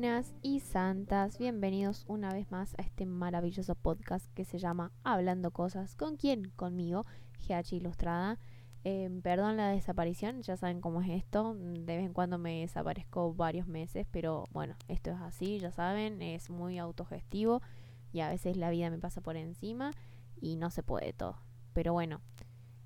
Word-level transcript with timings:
Buenas 0.00 0.32
y 0.42 0.60
santas, 0.60 1.38
bienvenidos 1.38 2.04
una 2.06 2.32
vez 2.32 2.52
más 2.52 2.72
a 2.78 2.82
este 2.82 3.04
maravilloso 3.04 3.74
podcast 3.74 4.32
que 4.32 4.44
se 4.44 4.60
llama 4.60 4.92
Hablando 5.02 5.50
Cosas. 5.50 5.96
¿Con 5.96 6.16
quién? 6.16 6.52
Conmigo, 6.54 7.04
GH 7.40 7.74
Ilustrada. 7.74 8.38
Em, 8.84 9.22
perdón 9.22 9.56
la 9.56 9.70
desaparición, 9.70 10.42
ya 10.42 10.56
saben 10.56 10.80
cómo 10.80 11.02
es 11.02 11.10
esto. 11.10 11.56
De 11.56 11.96
vez 11.96 12.06
en 12.06 12.12
cuando 12.12 12.38
me 12.38 12.60
desaparezco 12.60 13.34
varios 13.34 13.66
meses, 13.66 14.06
pero 14.12 14.44
bueno, 14.52 14.76
esto 14.86 15.10
es 15.10 15.16
así, 15.20 15.58
ya 15.58 15.72
saben, 15.72 16.22
es 16.22 16.48
muy 16.48 16.78
autogestivo 16.78 17.60
y 18.12 18.20
a 18.20 18.28
veces 18.28 18.56
la 18.56 18.70
vida 18.70 18.90
me 18.90 18.98
pasa 18.98 19.20
por 19.20 19.36
encima 19.36 19.90
y 20.40 20.54
no 20.54 20.70
se 20.70 20.84
puede 20.84 21.12
todo. 21.12 21.42
Pero 21.72 21.92
bueno, 21.92 22.20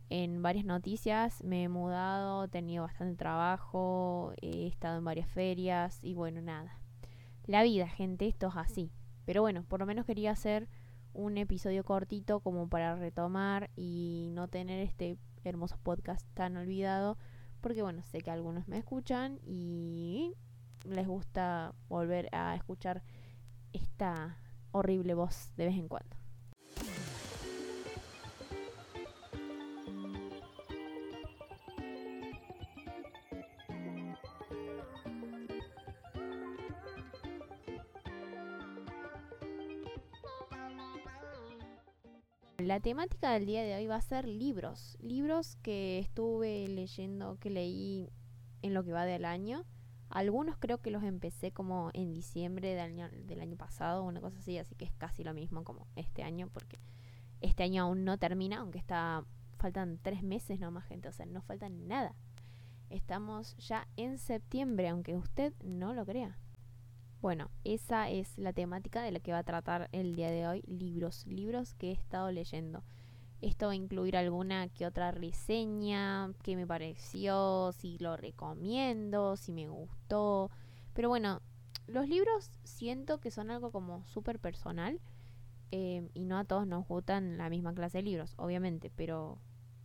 en 0.09 0.41
varias 0.41 0.65
noticias 0.65 1.45
me 1.45 1.65
he 1.65 1.69
mudado, 1.69 2.45
he 2.45 2.49
tenido 2.49 2.85
bastante 2.85 3.17
trabajo, 3.17 4.33
he 4.41 4.67
estado 4.67 4.97
en 4.97 5.05
varias 5.05 5.29
ferias 5.29 6.03
y 6.03 6.15
bueno, 6.15 6.41
nada. 6.41 6.82
La 7.47 7.63
vida, 7.63 7.89
gente, 7.89 8.29
esto 8.29 8.49
es 8.49 8.57
así. 8.57 8.93
Pero 9.25 9.43
bueno, 9.43 9.65
por 9.65 9.81
lo 9.81 9.87
menos 9.87 10.07
quería 10.07 10.31
hacer 10.31 10.69
un 11.13 11.37
episodio 11.39 11.85
cortito 11.85 12.41
como 12.41 12.69
para 12.69 12.97
retomar 12.97 13.71
y 13.77 14.29
no 14.33 14.49
tener 14.49 14.81
este 14.81 15.19
hermoso 15.45 15.77
podcast 15.83 16.27
tan 16.35 16.57
olvidado. 16.57 17.19
Porque 17.61 17.83
bueno, 17.83 18.03
sé 18.03 18.21
que 18.21 18.31
algunos 18.31 18.69
me 18.69 18.79
escuchan 18.79 19.39
y 19.45 20.35
les 20.85 21.07
gusta 21.07 21.75
volver 21.89 22.29
a 22.33 22.55
escuchar 22.55 23.03
esta 23.73 24.37
horrible 24.73 25.15
voz 25.15 25.53
de 25.57 25.67
vez 25.67 25.77
en 25.77 25.89
cuando. 25.89 26.22
La 42.73 42.81
temática 42.81 43.33
del 43.33 43.45
día 43.45 43.63
de 43.65 43.75
hoy 43.75 43.87
va 43.87 43.97
a 43.97 44.01
ser 44.01 44.27
libros. 44.27 44.97
Libros 44.99 45.57
que 45.57 45.99
estuve 45.99 46.67
leyendo, 46.69 47.37
que 47.39 47.51
leí 47.51 48.09
en 48.63 48.73
lo 48.73 48.83
que 48.83 48.95
va 48.95 49.05
del 49.05 49.27
año. 49.27 49.67
Algunos 50.09 50.57
creo 50.57 50.81
que 50.81 50.91
los 50.91 51.03
empecé 51.03 51.53
como 51.53 51.91
en 51.93 52.15
diciembre 52.15 52.71
del 52.71 52.81
año, 52.81 53.11
del 53.11 53.41
año 53.41 53.59
pasado, 53.59 54.05
una 54.05 54.23
cosa 54.23 54.39
así, 54.39 54.57
así 54.57 54.75
que 54.75 54.87
es 54.87 54.93
casi 54.95 55.23
lo 55.23 55.35
mismo 55.35 55.65
como 55.65 55.87
este 55.97 56.23
año, 56.23 56.49
porque 56.49 56.79
este 57.43 57.63
año 57.63 57.83
aún 57.83 58.07
no 58.07 58.17
termina, 58.17 58.61
aunque 58.61 58.79
está 58.79 59.23
faltan 59.59 59.99
tres 60.01 60.23
meses 60.23 60.59
nomás, 60.59 60.87
gente, 60.87 61.11
o 61.11 61.13
sea, 61.13 61.27
no 61.27 61.43
falta 61.43 61.69
nada. 61.69 62.15
Estamos 62.89 63.55
ya 63.59 63.87
en 63.99 64.17
septiembre, 64.17 64.89
aunque 64.89 65.15
usted 65.15 65.53
no 65.63 65.93
lo 65.93 66.07
crea. 66.07 66.39
Bueno, 67.23 67.53
esa 67.63 68.11
es 68.11 68.37
la 68.37 68.53
temática 68.53 69.01
de 69.01 69.13
la 69.13 69.21
que 69.21 69.31
va 69.31 69.39
a 69.39 69.45
tratar 69.45 69.89
el 69.93 70.17
día 70.17 70.29
de 70.29 70.49
hoy, 70.49 70.63
libros, 70.67 71.25
libros 71.29 71.73
que 71.75 71.91
he 71.91 71.93
estado 71.93 72.33
leyendo. 72.33 72.83
Esto 73.41 73.67
va 73.67 73.73
a 73.73 73.77
incluir 73.77 74.17
alguna 74.17 74.69
que 74.71 74.87
otra 74.87 75.13
reseña, 75.13 76.33
qué 76.43 76.57
me 76.57 76.67
pareció, 76.67 77.71
si 77.79 77.97
lo 77.99 78.17
recomiendo, 78.17 79.37
si 79.37 79.53
me 79.53 79.69
gustó. 79.69 80.51
Pero 80.95 81.09
bueno, 81.11 81.41
los 81.87 82.09
libros 82.09 82.51
siento 82.65 83.21
que 83.21 83.31
son 83.31 83.53
algo 83.53 83.71
como 83.71 84.05
súper 84.05 84.41
personal 84.41 85.01
eh, 85.71 86.11
y 86.15 86.25
no 86.25 86.39
a 86.39 86.45
todos 86.45 86.67
nos 86.67 86.89
gustan 86.89 87.39
la 87.39 87.49
misma 87.51 87.73
clase 87.73 87.99
de 87.99 88.03
libros, 88.03 88.35
obviamente. 88.37 88.91
Pero, 88.97 89.39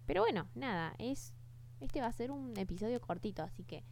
pero 0.07 0.23
bueno, 0.23 0.49
nada, 0.55 0.95
es 0.97 1.35
este 1.81 2.01
va 2.01 2.07
a 2.07 2.13
ser 2.13 2.31
un 2.31 2.57
episodio 2.57 2.99
cortito, 2.99 3.43
así 3.43 3.63
que 3.63 3.83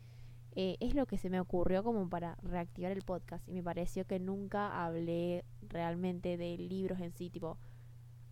eh, 0.55 0.77
es 0.79 0.95
lo 0.95 1.05
que 1.05 1.17
se 1.17 1.29
me 1.29 1.39
ocurrió 1.39 1.83
como 1.83 2.09
para 2.09 2.38
reactivar 2.41 2.91
el 2.91 3.01
podcast 3.01 3.47
y 3.47 3.53
me 3.53 3.63
pareció 3.63 4.05
que 4.05 4.19
nunca 4.19 4.85
hablé 4.85 5.43
realmente 5.61 6.38
de 6.38 6.57
libros 6.57 6.99
en 7.01 7.11
sí, 7.11 7.29
tipo 7.29 7.57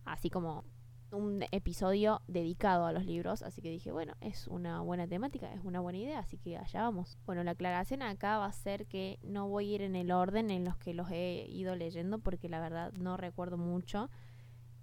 así 0.04 0.30
como 0.30 0.64
un 1.14 1.44
episodio 1.52 2.22
dedicado 2.26 2.86
a 2.86 2.92
los 2.92 3.04
libros, 3.04 3.42
así 3.42 3.62
que 3.62 3.70
dije, 3.70 3.92
bueno, 3.92 4.14
es 4.20 4.48
una 4.48 4.80
buena 4.80 5.06
temática, 5.06 5.52
es 5.52 5.64
una 5.64 5.80
buena 5.80 5.98
idea, 5.98 6.18
así 6.18 6.38
que 6.38 6.56
allá 6.56 6.82
vamos. 6.82 7.18
Bueno, 7.26 7.44
la 7.44 7.52
aclaración 7.52 8.02
acá 8.02 8.38
va 8.38 8.46
a 8.46 8.52
ser 8.52 8.86
que 8.86 9.18
no 9.22 9.48
voy 9.48 9.72
a 9.72 9.74
ir 9.76 9.82
en 9.82 9.96
el 9.96 10.10
orden 10.10 10.50
en 10.50 10.64
los 10.64 10.76
que 10.76 10.94
los 10.94 11.10
he 11.10 11.46
ido 11.48 11.76
leyendo, 11.76 12.18
porque 12.18 12.48
la 12.48 12.60
verdad 12.60 12.92
no 12.94 13.16
recuerdo 13.16 13.56
mucho 13.56 14.10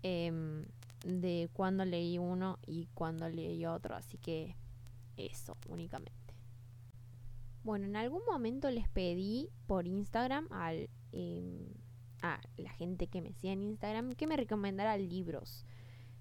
em, 0.04 0.66
de 1.06 1.50
cuándo 1.54 1.86
leí 1.86 2.18
uno 2.18 2.60
y 2.66 2.88
cuándo 2.94 3.28
leí 3.28 3.66
otro, 3.66 3.96
así 3.96 4.18
que 4.18 4.56
eso 5.18 5.58
únicamente. 5.68 6.21
Bueno, 7.64 7.86
en 7.86 7.96
algún 7.96 8.24
momento 8.26 8.72
les 8.72 8.88
pedí 8.90 9.50
por 9.68 9.88
Instagram 9.88 10.48
al, 10.52 10.90
em, 11.12 11.68
a 12.22 12.42
la 12.58 12.72
gente 12.72 13.08
que 13.08 13.22
me 13.22 13.34
sigue 13.34 13.54
en 13.54 13.64
Instagram 13.64 14.14
que 14.14 14.28
me 14.28 14.38
recomendara 14.38 14.98
libros. 14.98 15.66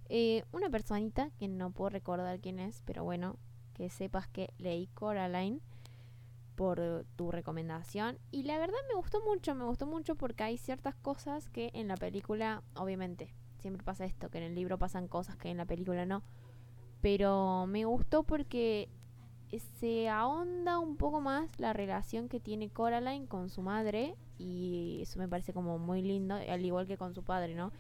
Eh, 0.09 0.45
una 0.53 0.69
personita 0.69 1.31
que 1.39 1.49
no 1.49 1.71
puedo 1.71 1.91
recordar 1.91 2.41
quién 2.41 2.59
es, 2.59 2.83
pero 2.85 3.05
bueno, 3.05 3.39
que 3.75 3.89
sepas 3.89 4.29
que 4.29 4.53
leí 4.59 4.89
Coraline 4.89 5.61
por 6.57 7.07
tu 7.17 7.31
recomendación. 7.31 8.19
Y 8.31 8.43
la 8.43 8.59
verdad 8.59 8.77
me 8.89 8.97
gustó 8.97 9.23
mucho, 9.25 9.55
me 9.55 9.65
gustó 9.65 9.87
mucho 9.87 10.17
porque 10.17 10.43
hay 10.43 10.59
ciertas 10.59 10.95
cosas 10.95 11.49
que 11.49 11.71
en 11.73 11.89
la 11.89 11.97
película, 11.97 12.63
obviamente, 12.75 13.33
siempre 13.61 13.83
pasa 13.83 14.05
esto, 14.05 14.31
que 14.31 14.39
en 14.39 14.45
el 14.45 14.55
libro 14.55 14.79
pasan 14.79 15.09
cosas 15.09 15.37
que 15.37 15.49
en 15.49 15.57
la 15.57 15.65
película 15.65 16.05
no. 16.05 16.23
Pero 17.01 17.67
me 17.67 17.87
gustó 17.87 18.25
porque 18.25 18.91
se 19.59 20.09
ahonda 20.09 20.79
un 20.79 20.97
poco 20.97 21.21
más 21.21 21.49
la 21.59 21.73
relación 21.73 22.29
que 22.29 22.41
tiene 22.41 22.71
Coraline 22.71 23.27
con 23.27 23.51
su 23.51 23.63
madre 23.63 24.15
y 24.39 25.01
eso 25.03 25.19
me 25.19 25.29
parece 25.29 25.53
como 25.53 25.79
muy 25.79 26.03
lindo, 26.03 26.37
al 26.37 26.65
igual 26.65 26.87
que 26.87 26.97
con 26.97 27.15
su 27.15 27.23
padre, 27.25 27.55
¿no? 27.55 27.73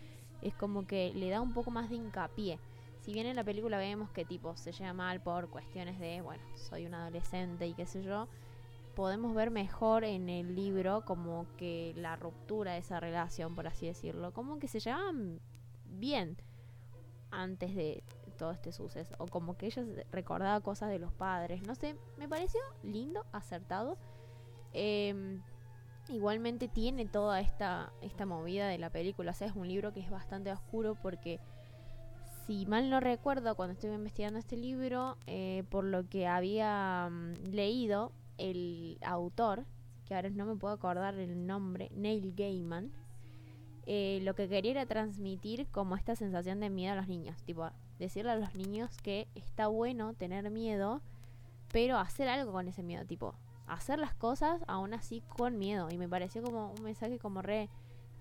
Es 0.42 0.54
como 0.54 0.86
que 0.86 1.12
le 1.14 1.30
da 1.30 1.40
un 1.40 1.52
poco 1.52 1.70
más 1.70 1.88
de 1.88 1.96
hincapié. 1.96 2.58
Si 3.00 3.12
bien 3.12 3.26
en 3.26 3.36
la 3.36 3.44
película 3.44 3.78
vemos 3.78 4.10
que 4.10 4.24
tipo 4.24 4.56
se 4.56 4.72
lleva 4.72 4.92
mal 4.92 5.22
por 5.22 5.48
cuestiones 5.48 5.98
de, 5.98 6.20
bueno, 6.20 6.42
soy 6.56 6.86
un 6.86 6.94
adolescente 6.94 7.66
y 7.66 7.74
qué 7.74 7.86
sé 7.86 8.02
yo, 8.02 8.28
podemos 8.94 9.34
ver 9.34 9.50
mejor 9.50 10.04
en 10.04 10.28
el 10.28 10.54
libro 10.54 11.04
como 11.04 11.46
que 11.56 11.94
la 11.96 12.16
ruptura 12.16 12.72
de 12.72 12.78
esa 12.78 13.00
relación, 13.00 13.54
por 13.54 13.66
así 13.66 13.86
decirlo, 13.86 14.32
como 14.32 14.58
que 14.58 14.68
se 14.68 14.80
llevaban 14.80 15.40
bien 15.86 16.36
antes 17.30 17.74
de 17.74 18.02
todo 18.40 18.52
este 18.52 18.72
suceso. 18.72 19.14
O 19.18 19.26
como 19.26 19.56
que 19.58 19.66
ella 19.66 19.84
recordaba 20.10 20.60
cosas 20.62 20.88
de 20.88 20.98
los 20.98 21.12
padres. 21.12 21.62
No 21.66 21.74
sé, 21.74 21.94
me 22.16 22.26
pareció 22.26 22.58
lindo, 22.82 23.26
acertado. 23.32 23.98
Em, 24.72 25.42
igualmente 26.08 26.66
tiene 26.66 27.04
toda 27.04 27.40
esta, 27.40 27.92
esta 28.00 28.24
movida 28.24 28.66
de 28.66 28.78
la 28.78 28.88
película. 28.88 29.32
O 29.32 29.34
sea, 29.34 29.46
es 29.46 29.54
un 29.54 29.68
libro 29.68 29.92
que 29.92 30.00
es 30.00 30.10
bastante 30.10 30.50
oscuro 30.50 30.94
porque, 30.94 31.38
si 32.46 32.64
mal 32.64 32.88
no 32.88 32.98
recuerdo, 32.98 33.54
cuando 33.56 33.74
estuve 33.74 33.94
investigando 33.94 34.38
este 34.38 34.56
libro, 34.56 35.18
eh, 35.26 35.64
por 35.68 35.84
lo 35.84 36.08
que 36.08 36.26
había 36.26 37.10
mm, 37.10 37.50
leído, 37.50 38.12
el 38.38 38.96
autor, 39.02 39.66
que 40.06 40.14
ahora 40.14 40.30
no 40.30 40.46
me 40.46 40.56
puedo 40.56 40.72
acordar 40.72 41.14
el 41.16 41.46
nombre, 41.46 41.90
Neil 41.94 42.32
Gaiman, 42.34 42.90
eh, 43.84 44.20
lo 44.22 44.34
que 44.34 44.48
quería 44.48 44.70
era 44.70 44.86
transmitir 44.86 45.66
como 45.66 45.94
esta 45.96 46.16
sensación 46.16 46.60
de 46.60 46.70
miedo 46.70 46.94
a 46.94 46.96
los 46.96 47.08
niños. 47.08 47.36
Tipo, 47.42 47.68
decirle 48.00 48.32
a 48.32 48.36
los 48.36 48.54
niños 48.54 48.96
que 49.02 49.28
está 49.36 49.68
bueno 49.68 50.14
tener 50.14 50.50
miedo, 50.50 51.02
pero 51.70 51.98
hacer 51.98 52.28
algo 52.28 52.50
con 52.50 52.66
ese 52.66 52.82
miedo. 52.82 53.04
Tipo, 53.04 53.36
hacer 53.66 53.98
las 53.98 54.14
cosas 54.14 54.62
aún 54.66 54.94
así 54.94 55.22
con 55.36 55.58
miedo. 55.58 55.88
Y 55.90 55.98
me 55.98 56.08
pareció 56.08 56.42
como 56.42 56.72
un 56.72 56.82
mensaje 56.82 57.18
como 57.18 57.42
re... 57.42 57.68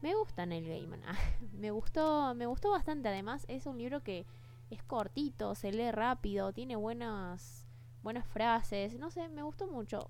Me 0.01 0.13
gusta 0.15 0.45
Neil 0.45 0.67
Gaiman. 0.67 1.01
me 1.57 1.71
gustó, 1.71 2.35
me 2.35 2.45
gustó 2.45 2.69
bastante. 2.71 3.09
Además, 3.09 3.45
es 3.47 3.65
un 3.65 3.77
libro 3.77 4.01
que 4.01 4.25
es 4.69 4.83
cortito, 4.83 5.55
se 5.55 5.71
lee 5.71 5.91
rápido, 5.91 6.53
tiene 6.53 6.75
buenas, 6.75 7.65
buenas 8.03 8.27
frases. 8.27 8.99
No 8.99 9.09
sé, 9.11 9.27
me 9.29 9.43
gustó 9.43 9.67
mucho. 9.67 10.09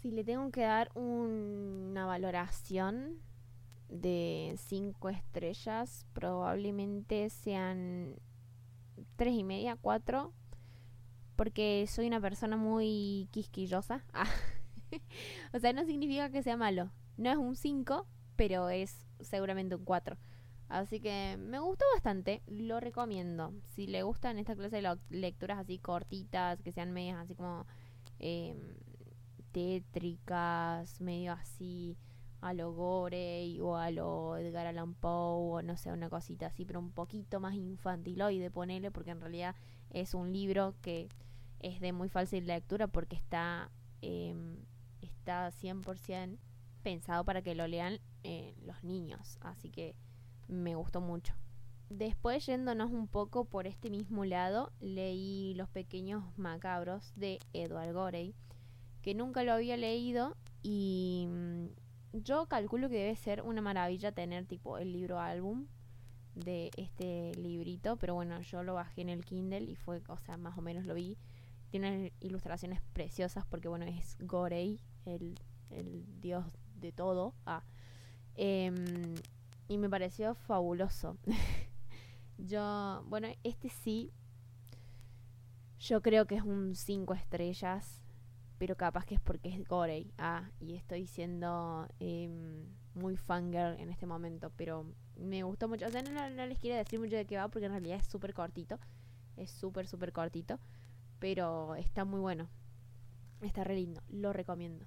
Si 0.00 0.10
le 0.10 0.24
tengo 0.24 0.50
que 0.50 0.62
dar 0.62 0.90
una 0.94 2.06
valoración, 2.06 3.20
de 3.88 4.54
5 4.58 5.08
estrellas 5.10 6.06
probablemente 6.12 7.30
sean 7.30 8.16
tres 9.16 9.34
y 9.34 9.44
media, 9.44 9.76
4 9.80 10.32
porque 11.36 11.86
soy 11.86 12.06
una 12.06 12.20
persona 12.20 12.56
muy 12.56 13.28
quisquillosa. 13.30 14.04
O 15.52 15.58
sea, 15.58 15.72
no 15.72 15.84
significa 15.84 16.30
que 16.30 16.44
sea 16.44 16.56
malo. 16.56 16.92
No 17.16 17.30
es 17.30 17.36
un 17.36 17.56
5, 17.56 18.06
pero 18.36 18.70
es 18.70 19.04
seguramente 19.20 19.74
un 19.74 19.84
4. 19.84 20.16
Así 20.68 21.00
que 21.00 21.36
me 21.38 21.58
gustó 21.58 21.84
bastante, 21.94 22.42
lo 22.46 22.78
recomiendo. 22.78 23.52
Si 23.74 23.88
le 23.88 24.04
gustan 24.04 24.38
esta 24.38 24.54
clase 24.54 24.80
de 24.80 24.98
lecturas 25.10 25.58
así 25.58 25.78
cortitas, 25.78 26.62
que 26.62 26.72
sean 26.72 26.92
medias 26.92 27.18
así 27.18 27.34
como 27.34 27.66
eh, 28.20 28.54
tétricas, 29.52 31.00
medio 31.00 31.32
así 31.32 31.96
a 32.46 32.54
lo 32.54 32.72
Gorey 32.72 33.60
o 33.60 33.76
a 33.76 33.90
lo 33.90 34.36
Edgar 34.36 34.66
Allan 34.66 34.94
Poe 34.94 35.58
o 35.58 35.62
no 35.62 35.76
sé, 35.76 35.92
una 35.92 36.08
cosita 36.08 36.46
así, 36.46 36.64
pero 36.64 36.78
un 36.78 36.92
poquito 36.92 37.40
más 37.40 37.54
infantiloide, 37.54 38.50
ponele, 38.50 38.90
porque 38.90 39.10
en 39.10 39.20
realidad 39.20 39.56
es 39.90 40.14
un 40.14 40.32
libro 40.32 40.74
que 40.80 41.08
es 41.60 41.80
de 41.80 41.92
muy 41.92 42.08
fácil 42.08 42.46
lectura 42.46 42.86
porque 42.86 43.16
está, 43.16 43.70
eh, 44.02 44.34
está 45.00 45.50
100% 45.50 46.38
pensado 46.82 47.24
para 47.24 47.42
que 47.42 47.56
lo 47.56 47.66
lean 47.66 47.98
eh, 48.22 48.54
los 48.64 48.84
niños, 48.84 49.38
así 49.40 49.70
que 49.70 49.96
me 50.46 50.76
gustó 50.76 51.00
mucho. 51.00 51.34
Después, 51.88 52.46
yéndonos 52.46 52.90
un 52.90 53.08
poco 53.08 53.44
por 53.44 53.66
este 53.66 53.90
mismo 53.90 54.24
lado, 54.24 54.72
leí 54.80 55.54
Los 55.54 55.68
Pequeños 55.68 56.24
Macabros 56.36 57.12
de 57.16 57.38
Edward 57.52 57.92
Gorey, 57.92 58.34
que 59.02 59.14
nunca 59.14 59.44
lo 59.44 59.52
había 59.52 59.76
leído 59.76 60.36
y 60.62 61.26
mm, 61.28 61.66
yo 62.22 62.46
calculo 62.46 62.88
que 62.88 62.96
debe 62.96 63.16
ser 63.16 63.42
una 63.42 63.62
maravilla 63.62 64.12
tener 64.12 64.46
tipo 64.46 64.78
el 64.78 64.92
libro 64.92 65.20
álbum 65.20 65.66
de 66.34 66.70
este 66.76 67.32
librito, 67.36 67.96
pero 67.96 68.14
bueno, 68.14 68.40
yo 68.42 68.62
lo 68.62 68.74
bajé 68.74 69.00
en 69.00 69.08
el 69.08 69.24
Kindle 69.24 69.62
y 69.62 69.74
fue, 69.74 70.02
o 70.08 70.18
sea, 70.18 70.36
más 70.36 70.56
o 70.58 70.62
menos 70.62 70.84
lo 70.84 70.94
vi. 70.94 71.16
Tiene 71.70 72.12
ilustraciones 72.20 72.80
preciosas 72.92 73.44
porque 73.46 73.68
bueno, 73.68 73.86
es 73.86 74.16
Gorey, 74.20 74.80
el, 75.04 75.38
el 75.70 76.04
dios 76.20 76.44
de 76.76 76.92
todo. 76.92 77.34
Ah, 77.46 77.64
em, 78.34 79.14
y 79.68 79.78
me 79.78 79.88
pareció 79.88 80.34
fabuloso. 80.34 81.18
Yo, 82.38 83.02
bueno, 83.08 83.28
este 83.44 83.70
sí, 83.70 84.12
yo 85.78 86.02
creo 86.02 86.26
que 86.26 86.36
es 86.36 86.42
un 86.42 86.74
5 86.74 87.14
estrellas, 87.14 88.02
pero 88.58 88.76
capaz 88.76 89.04
que 89.04 89.14
es 89.14 89.20
porque 89.20 89.48
es 89.48 89.66
Gorey. 89.66 90.12
Ah, 90.18 90.50
y 90.60 90.74
estoy 90.74 91.06
siendo 91.06 91.88
eh, 92.00 92.28
muy 92.94 93.16
fangirl 93.16 93.78
en 93.78 93.90
este 93.90 94.06
momento, 94.06 94.50
pero 94.56 94.86
me 95.16 95.42
gustó 95.42 95.68
mucho. 95.68 95.86
O 95.86 95.90
sea, 95.90 96.02
no, 96.02 96.46
les 96.46 96.58
quiero 96.58 96.76
decir 96.76 96.98
mucho 96.98 97.16
de 97.16 97.26
qué 97.26 97.36
va 97.36 97.48
porque 97.48 97.66
en 97.66 97.72
realidad 97.72 97.98
es 97.98 98.06
súper 98.06 98.34
cortito. 98.34 98.78
Es 99.36 99.50
súper, 99.50 99.86
súper 99.86 100.12
cortito, 100.12 100.58
pero 101.18 101.74
está 101.74 102.04
muy 102.04 102.20
bueno. 102.20 102.48
Está 103.42 103.64
re 103.64 103.74
lindo, 103.74 104.02
lo 104.08 104.32
recomiendo. 104.32 104.86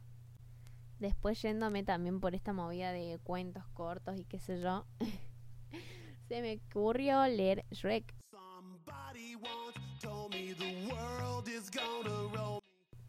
Después 0.99 1.41
yéndome 1.41 1.83
también 1.83 2.19
por 2.19 2.33
esta 2.33 2.51
movida 2.51 2.91
de 2.91 3.19
cuentos 3.23 3.63
cortos 3.73 4.19
y 4.19 4.25
qué 4.25 4.39
sé 4.39 4.59
yo. 4.59 4.85
se 6.27 6.41
me 6.41 6.59
ocurrió 6.67 7.25
leer 7.27 7.63
Shrek. 7.71 8.15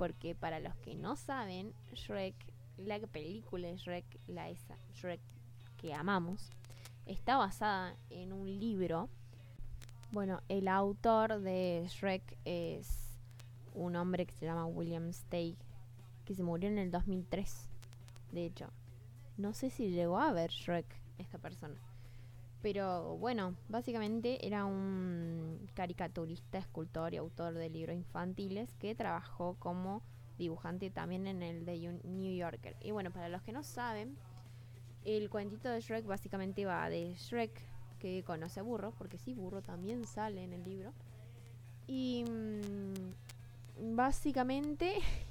Porque 0.00 0.34
para 0.34 0.60
los 0.60 0.74
que 0.76 0.94
no 0.94 1.14
saben, 1.14 1.74
Shrek, 1.92 2.34
la 2.78 2.98
película 3.00 3.68
de 3.68 3.76
Shrek, 3.76 4.06
la 4.28 4.48
esa 4.48 4.74
Shrek 4.94 5.20
que 5.76 5.92
amamos, 5.92 6.48
está 7.04 7.36
basada 7.36 7.94
en 8.08 8.32
un 8.32 8.46
libro. 8.46 9.10
Bueno, 10.10 10.40
el 10.48 10.68
autor 10.68 11.40
de 11.40 11.84
Shrek 11.86 12.38
es 12.46 13.14
un 13.74 13.94
hombre 13.94 14.24
que 14.24 14.32
se 14.32 14.46
llama 14.46 14.64
William 14.64 15.12
Steig, 15.12 15.56
que 16.24 16.34
se 16.34 16.44
murió 16.44 16.70
en 16.70 16.78
el 16.78 16.90
2003. 16.90 17.68
De 18.32 18.46
hecho, 18.46 18.70
no 19.36 19.52
sé 19.52 19.68
si 19.68 19.90
llegó 19.90 20.18
a 20.18 20.32
ver 20.32 20.48
Shrek 20.48 20.86
esta 21.18 21.36
persona. 21.36 21.78
Pero 22.62 23.16
bueno, 23.16 23.54
básicamente 23.68 24.46
era 24.46 24.66
un 24.66 25.68
caricaturista, 25.74 26.58
escultor 26.58 27.14
y 27.14 27.16
autor 27.16 27.54
de 27.54 27.70
libros 27.70 27.96
infantiles 27.96 28.74
que 28.74 28.94
trabajó 28.94 29.56
como 29.58 30.02
dibujante 30.36 30.90
también 30.90 31.26
en 31.26 31.42
el 31.42 31.64
de 31.64 32.00
New 32.04 32.34
Yorker. 32.34 32.76
Y 32.82 32.90
bueno, 32.90 33.10
para 33.10 33.28
los 33.28 33.42
que 33.42 33.52
no 33.52 33.62
saben, 33.62 34.16
el 35.04 35.30
cuentito 35.30 35.68
de 35.68 35.80
Shrek 35.80 36.04
básicamente 36.04 36.66
va 36.66 36.88
de 36.90 37.14
Shrek 37.14 37.62
que 37.98 38.22
conoce 38.24 38.60
a 38.60 38.62
Burro, 38.62 38.92
porque 38.96 39.18
sí, 39.18 39.34
Burro 39.34 39.62
también 39.62 40.06
sale 40.06 40.42
en 40.42 40.52
el 40.52 40.64
libro. 40.64 40.92
Y 41.86 42.24
mmm, 42.24 43.94
básicamente 43.96 44.94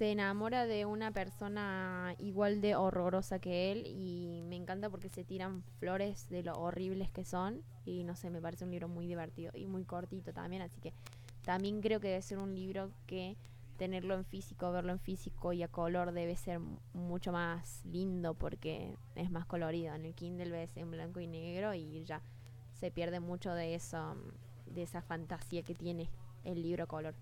se 0.00 0.12
enamora 0.12 0.64
de 0.64 0.86
una 0.86 1.10
persona 1.10 2.14
igual 2.16 2.62
de 2.62 2.74
horrorosa 2.74 3.38
que 3.38 3.70
él 3.70 3.86
y 3.86 4.40
me 4.48 4.56
encanta 4.56 4.88
porque 4.88 5.10
se 5.10 5.24
tiran 5.24 5.62
flores 5.78 6.30
de 6.30 6.42
lo 6.42 6.54
horribles 6.54 7.10
que 7.10 7.22
son 7.22 7.62
y 7.84 8.02
no 8.04 8.16
sé, 8.16 8.30
me 8.30 8.40
parece 8.40 8.64
un 8.64 8.70
libro 8.70 8.88
muy 8.88 9.06
divertido 9.06 9.52
y 9.54 9.66
muy 9.66 9.84
cortito 9.84 10.32
también, 10.32 10.62
así 10.62 10.80
que 10.80 10.94
también 11.44 11.82
creo 11.82 12.00
que 12.00 12.08
debe 12.08 12.22
ser 12.22 12.38
un 12.38 12.54
libro 12.54 12.92
que 13.06 13.36
tenerlo 13.76 14.14
en 14.14 14.24
físico, 14.24 14.72
verlo 14.72 14.92
en 14.92 15.00
físico 15.00 15.52
y 15.52 15.62
a 15.62 15.68
color 15.68 16.12
debe 16.12 16.34
ser 16.34 16.60
mucho 16.94 17.30
más 17.30 17.84
lindo 17.84 18.32
porque 18.32 18.96
es 19.16 19.30
más 19.30 19.44
colorido. 19.44 19.94
En 19.94 20.06
el 20.06 20.14
Kindle 20.14 20.50
ves 20.50 20.78
en 20.78 20.90
blanco 20.90 21.20
y 21.20 21.26
negro 21.26 21.74
y 21.74 22.04
ya 22.04 22.22
se 22.72 22.90
pierde 22.90 23.20
mucho 23.20 23.52
de 23.52 23.74
eso, 23.74 24.16
de 24.64 24.82
esa 24.82 25.02
fantasía 25.02 25.62
que 25.62 25.74
tiene 25.74 26.08
el 26.44 26.62
libro 26.62 26.88
color. 26.88 27.14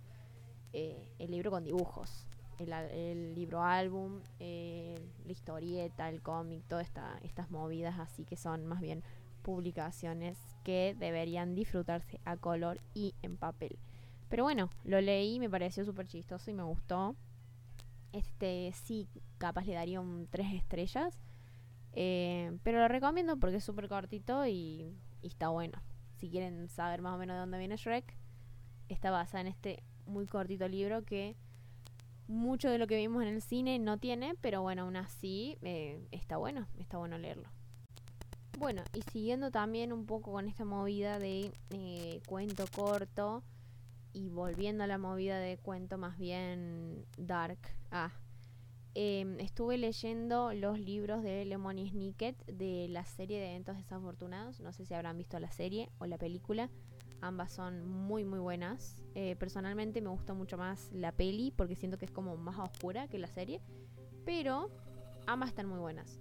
Eh, 0.72 1.08
el 1.18 1.32
libro 1.32 1.50
con 1.50 1.64
dibujos 1.64 2.27
el, 2.58 3.34
libro 3.34 3.62
álbum, 3.62 4.20
eh, 4.40 4.98
la 5.24 5.32
historieta, 5.32 6.08
el 6.08 6.22
cómic, 6.22 6.62
todas 6.68 6.86
esta, 6.86 7.18
estas 7.22 7.50
movidas, 7.50 7.98
así 7.98 8.24
que 8.24 8.36
son 8.36 8.66
más 8.66 8.80
bien 8.80 9.02
publicaciones 9.42 10.38
que 10.64 10.94
deberían 10.98 11.54
disfrutarse 11.54 12.20
a 12.24 12.36
color 12.36 12.80
y 12.94 13.14
en 13.22 13.36
papel. 13.36 13.78
Pero 14.28 14.42
bueno, 14.42 14.68
lo 14.84 15.00
leí, 15.00 15.38
me 15.38 15.48
pareció 15.48 15.84
súper 15.84 16.06
chistoso 16.06 16.50
y 16.50 16.54
me 16.54 16.62
gustó. 16.62 17.16
Este 18.12 18.72
sí, 18.72 19.08
capaz 19.38 19.64
le 19.64 19.74
daría 19.74 20.00
un 20.00 20.26
3 20.30 20.54
estrellas. 20.54 21.18
Eh, 21.94 22.58
pero 22.62 22.78
lo 22.78 22.88
recomiendo 22.88 23.38
porque 23.38 23.56
es 23.56 23.64
súper 23.64 23.88
cortito 23.88 24.46
y, 24.46 24.94
y, 25.22 25.26
está 25.26 25.48
bueno. 25.48 25.80
Si 26.16 26.28
quieren 26.28 26.68
saber 26.68 27.00
más 27.00 27.14
o 27.14 27.18
menos 27.18 27.36
de 27.36 27.40
dónde 27.40 27.58
viene 27.58 27.76
Shrek, 27.76 28.16
está 28.88 29.10
basada 29.10 29.40
en 29.40 29.46
este 29.46 29.82
muy 30.06 30.26
cortito 30.26 30.68
libro 30.68 31.04
que 31.04 31.36
mucho 32.28 32.70
de 32.70 32.78
lo 32.78 32.86
que 32.86 32.96
vimos 32.96 33.22
en 33.22 33.28
el 33.28 33.42
cine 33.42 33.78
no 33.78 33.98
tiene, 33.98 34.34
pero 34.40 34.62
bueno, 34.62 34.82
aún 34.82 34.96
así 34.96 35.58
eh, 35.62 36.06
está 36.12 36.36
bueno, 36.36 36.68
está 36.78 36.98
bueno 36.98 37.18
leerlo. 37.18 37.48
Bueno, 38.58 38.82
y 38.92 39.02
siguiendo 39.12 39.50
también 39.50 39.92
un 39.92 40.04
poco 40.04 40.32
con 40.32 40.48
esta 40.48 40.64
movida 40.64 41.18
de 41.18 41.52
eh, 41.70 42.20
cuento 42.26 42.64
corto 42.74 43.44
y 44.12 44.28
volviendo 44.28 44.84
a 44.84 44.86
la 44.86 44.98
movida 44.98 45.38
de 45.38 45.56
cuento 45.58 45.96
más 45.96 46.18
bien 46.18 47.06
dark. 47.16 47.58
Ah, 47.90 48.10
em, 48.94 49.38
estuve 49.38 49.78
leyendo 49.78 50.52
los 50.54 50.80
libros 50.80 51.22
de 51.22 51.44
Lemony 51.44 51.88
Snicket 51.88 52.36
de 52.46 52.88
la 52.88 53.04
serie 53.04 53.38
de 53.38 53.50
eventos 53.50 53.76
desafortunados. 53.76 54.60
No 54.60 54.72
sé 54.72 54.84
si 54.84 54.92
habrán 54.92 55.16
visto 55.16 55.38
la 55.38 55.52
serie 55.52 55.88
o 55.98 56.06
la 56.06 56.18
película. 56.18 56.68
Ambas 57.20 57.52
son 57.52 57.86
muy 57.86 58.24
muy 58.24 58.38
buenas. 58.38 59.02
Eh, 59.14 59.34
personalmente 59.36 60.00
me 60.00 60.10
gusta 60.10 60.34
mucho 60.34 60.56
más 60.56 60.90
la 60.92 61.12
peli 61.12 61.52
porque 61.56 61.74
siento 61.74 61.98
que 61.98 62.04
es 62.04 62.10
como 62.10 62.36
más 62.36 62.58
oscura 62.58 63.08
que 63.08 63.18
la 63.18 63.28
serie. 63.28 63.60
Pero 64.24 64.70
ambas 65.26 65.50
están 65.50 65.66
muy 65.66 65.78
buenas. 65.78 66.20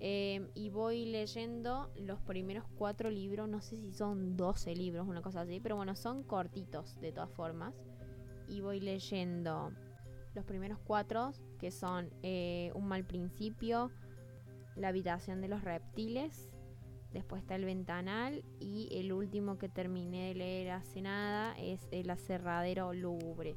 Eh, 0.00 0.50
y 0.54 0.70
voy 0.70 1.04
leyendo 1.04 1.92
los 1.96 2.20
primeros 2.22 2.64
cuatro 2.76 3.10
libros. 3.10 3.48
No 3.48 3.60
sé 3.60 3.76
si 3.76 3.92
son 3.92 4.36
12 4.36 4.74
libros, 4.74 5.06
una 5.06 5.22
cosa 5.22 5.42
así. 5.42 5.60
Pero 5.60 5.76
bueno, 5.76 5.94
son 5.94 6.22
cortitos 6.22 6.98
de 7.00 7.12
todas 7.12 7.30
formas. 7.30 7.74
Y 8.48 8.60
voy 8.60 8.80
leyendo 8.80 9.72
los 10.34 10.44
primeros 10.44 10.78
cuatro 10.78 11.32
que 11.58 11.70
son 11.70 12.10
eh, 12.22 12.72
Un 12.74 12.88
mal 12.88 13.04
principio, 13.04 13.90
La 14.76 14.88
habitación 14.88 15.40
de 15.40 15.48
los 15.48 15.62
reptiles 15.62 16.51
Después 17.12 17.42
está 17.42 17.56
el 17.56 17.64
ventanal 17.64 18.42
y 18.58 18.88
el 18.92 19.12
último 19.12 19.58
que 19.58 19.68
terminé 19.68 20.28
de 20.28 20.34
leer 20.34 20.70
hace 20.70 21.02
nada 21.02 21.54
es 21.58 21.86
el 21.90 22.08
aserradero 22.08 22.94
lúgubre. 22.94 23.54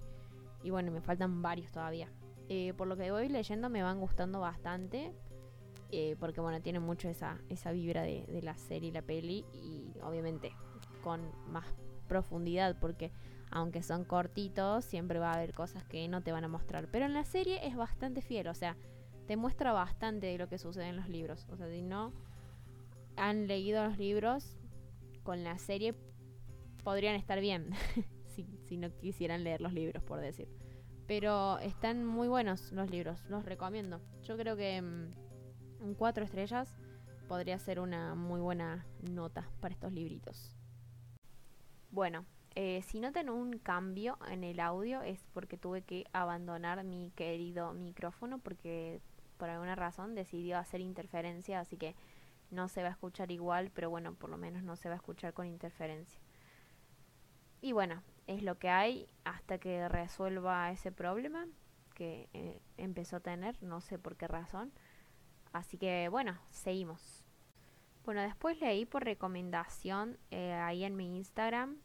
Y 0.61 0.71
bueno, 0.71 0.91
me 0.91 1.01
faltan 1.01 1.41
varios 1.41 1.71
todavía. 1.71 2.09
Eh, 2.49 2.73
por 2.73 2.87
lo 2.87 2.97
que 2.97 3.11
voy 3.11 3.29
leyendo 3.29 3.69
me 3.69 3.81
van 3.81 3.99
gustando 3.99 4.39
bastante. 4.39 5.13
Eh, 5.91 6.17
porque 6.19 6.41
bueno, 6.41 6.61
tiene 6.61 6.79
mucho 6.79 7.07
esa, 7.07 7.39
esa 7.49 7.71
vibra 7.71 8.01
de, 8.01 8.25
de 8.25 8.41
la 8.41 8.57
serie 8.57 8.89
y 8.89 8.91
la 8.91 9.01
peli. 9.01 9.45
Y 9.53 9.93
obviamente 10.03 10.51
con 11.01 11.21
más 11.47 11.65
profundidad. 12.09 12.77
Porque 12.79 13.11
aunque 13.51 13.83
son 13.83 14.03
cortitos, 14.03 14.83
siempre 14.83 15.19
va 15.19 15.31
a 15.31 15.35
haber 15.35 15.53
cosas 15.53 15.85
que 15.85 16.07
no 16.09 16.21
te 16.21 16.33
van 16.33 16.43
a 16.43 16.49
mostrar. 16.49 16.89
Pero 16.91 17.05
en 17.05 17.13
la 17.13 17.23
serie 17.23 17.65
es 17.65 17.77
bastante 17.77 18.21
fiel. 18.21 18.47
O 18.47 18.55
sea, 18.55 18.75
te 19.27 19.37
muestra 19.37 19.71
bastante 19.71 20.27
de 20.27 20.37
lo 20.37 20.49
que 20.49 20.57
sucede 20.57 20.89
en 20.89 20.97
los 20.97 21.07
libros. 21.07 21.47
O 21.51 21.55
sea, 21.55 21.69
si 21.69 21.81
no 21.81 22.11
han 23.17 23.47
leído 23.47 23.83
los 23.83 23.97
libros 23.97 24.57
con 25.23 25.43
la 25.43 25.57
serie 25.57 25.95
podrían 26.83 27.15
estar 27.15 27.39
bien 27.39 27.71
si, 28.65 28.77
no 28.77 28.95
quisieran 28.97 29.43
leer 29.43 29.61
los 29.61 29.73
libros 29.73 30.03
por 30.03 30.19
decir. 30.21 30.47
Pero 31.07 31.59
están 31.59 32.05
muy 32.05 32.27
buenos 32.27 32.71
los 32.71 32.89
libros 32.89 33.23
los 33.29 33.45
recomiendo. 33.45 34.01
Yo 34.23 34.37
creo 34.37 34.55
que 34.55 34.81
un 34.81 35.13
mm, 35.79 35.93
cuatro 35.95 36.23
estrellas 36.23 36.77
podría 37.27 37.57
ser 37.59 37.79
una 37.79 38.15
muy 38.15 38.39
buena 38.39 38.85
nota 39.11 39.49
para 39.59 39.73
estos 39.73 39.91
libritos. 39.91 40.55
Bueno 41.91 42.25
eh, 42.57 42.81
si 42.83 43.01
notan 43.01 43.29
un 43.29 43.59
cambio 43.59 44.17
en 44.31 44.45
el 44.45 44.61
audio 44.61 45.01
es 45.01 45.25
porque 45.33 45.57
tuve 45.57 45.81
que 45.81 46.05
abandonar 46.13 46.85
mi 46.85 47.11
querido 47.13 47.73
micrófono 47.73 48.39
porque 48.39 49.01
por 49.37 49.49
alguna 49.49 49.75
razón 49.75 50.15
decidió 50.15 50.57
hacer 50.57 50.79
interferencia, 50.79 51.59
así 51.59 51.75
que 51.75 51.95
no 52.55 52.67
se 52.69 52.81
va 52.81 52.89
a 52.89 52.91
escuchar 52.91 53.31
igual, 53.31 53.71
pero 53.73 53.89
bueno, 53.89 54.15
por 54.15 54.29
lo 54.29 54.37
menos 54.37 54.63
no 54.63 54.75
se 54.75 54.89
va 54.89 54.95
a 54.95 54.97
escuchar 54.97 55.33
con 55.33 55.45
interferencia. 55.45 56.19
Y 57.61 57.71
bueno, 57.71 58.01
es 58.27 58.43
lo 58.43 58.57
que 58.57 58.69
hay 58.69 59.07
hasta 59.23 59.57
que 59.57 59.87
resuelva 59.89 60.71
ese 60.71 60.91
problema 60.91 61.47
que 61.93 62.29
eh, 62.33 62.61
empezó 62.77 63.17
a 63.17 63.19
tener, 63.21 63.61
no 63.63 63.81
sé 63.81 63.97
por 63.97 64.15
qué 64.15 64.27
razón. 64.27 64.71
Así 65.53 65.77
que 65.77 66.09
bueno, 66.09 66.37
seguimos. 66.51 67.23
Bueno, 68.03 68.21
después 68.21 68.59
leí 68.59 68.85
por 68.85 69.03
recomendación 69.03 70.19
eh, 70.29 70.53
ahí 70.53 70.83
en 70.83 70.95
mi 70.95 71.17
Instagram, 71.17 71.77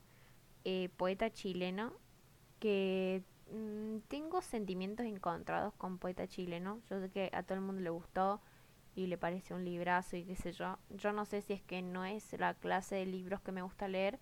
eh, 0.64 0.90
poeta 0.98 1.30
chileno, 1.30 1.94
que 2.58 3.22
mm, 3.50 4.00
tengo 4.08 4.42
sentimientos 4.42 5.06
encontrados 5.06 5.72
con 5.74 5.98
poeta 5.98 6.26
chileno. 6.26 6.82
Yo 6.90 7.00
sé 7.00 7.10
que 7.10 7.30
a 7.32 7.42
todo 7.42 7.54
el 7.54 7.64
mundo 7.64 7.80
le 7.80 7.90
gustó 7.90 8.42
y 8.94 9.06
le 9.06 9.18
parece 9.18 9.54
un 9.54 9.64
librazo 9.64 10.16
y 10.16 10.24
qué 10.24 10.36
sé 10.36 10.52
yo. 10.52 10.78
Yo 10.90 11.12
no 11.12 11.24
sé 11.24 11.42
si 11.42 11.52
es 11.52 11.62
que 11.62 11.82
no 11.82 12.04
es 12.04 12.32
la 12.38 12.54
clase 12.54 12.96
de 12.96 13.06
libros 13.06 13.40
que 13.40 13.52
me 13.52 13.62
gusta 13.62 13.88
leer, 13.88 14.18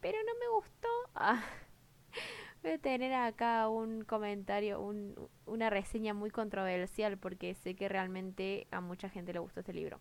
pero 0.00 0.18
no 0.24 0.32
me 0.38 0.48
gustó. 0.56 0.88
Ah, 1.14 1.42
voy 2.62 2.72
a 2.72 2.78
tener 2.78 3.12
acá 3.14 3.68
un 3.68 4.04
comentario, 4.04 4.80
un, 4.80 5.14
una 5.46 5.70
reseña 5.70 6.14
muy 6.14 6.30
controversial 6.30 7.18
porque 7.18 7.54
sé 7.54 7.74
que 7.74 7.88
realmente 7.88 8.66
a 8.70 8.80
mucha 8.80 9.08
gente 9.08 9.32
le 9.32 9.38
gustó 9.38 9.60
este 9.60 9.72
libro. 9.72 10.00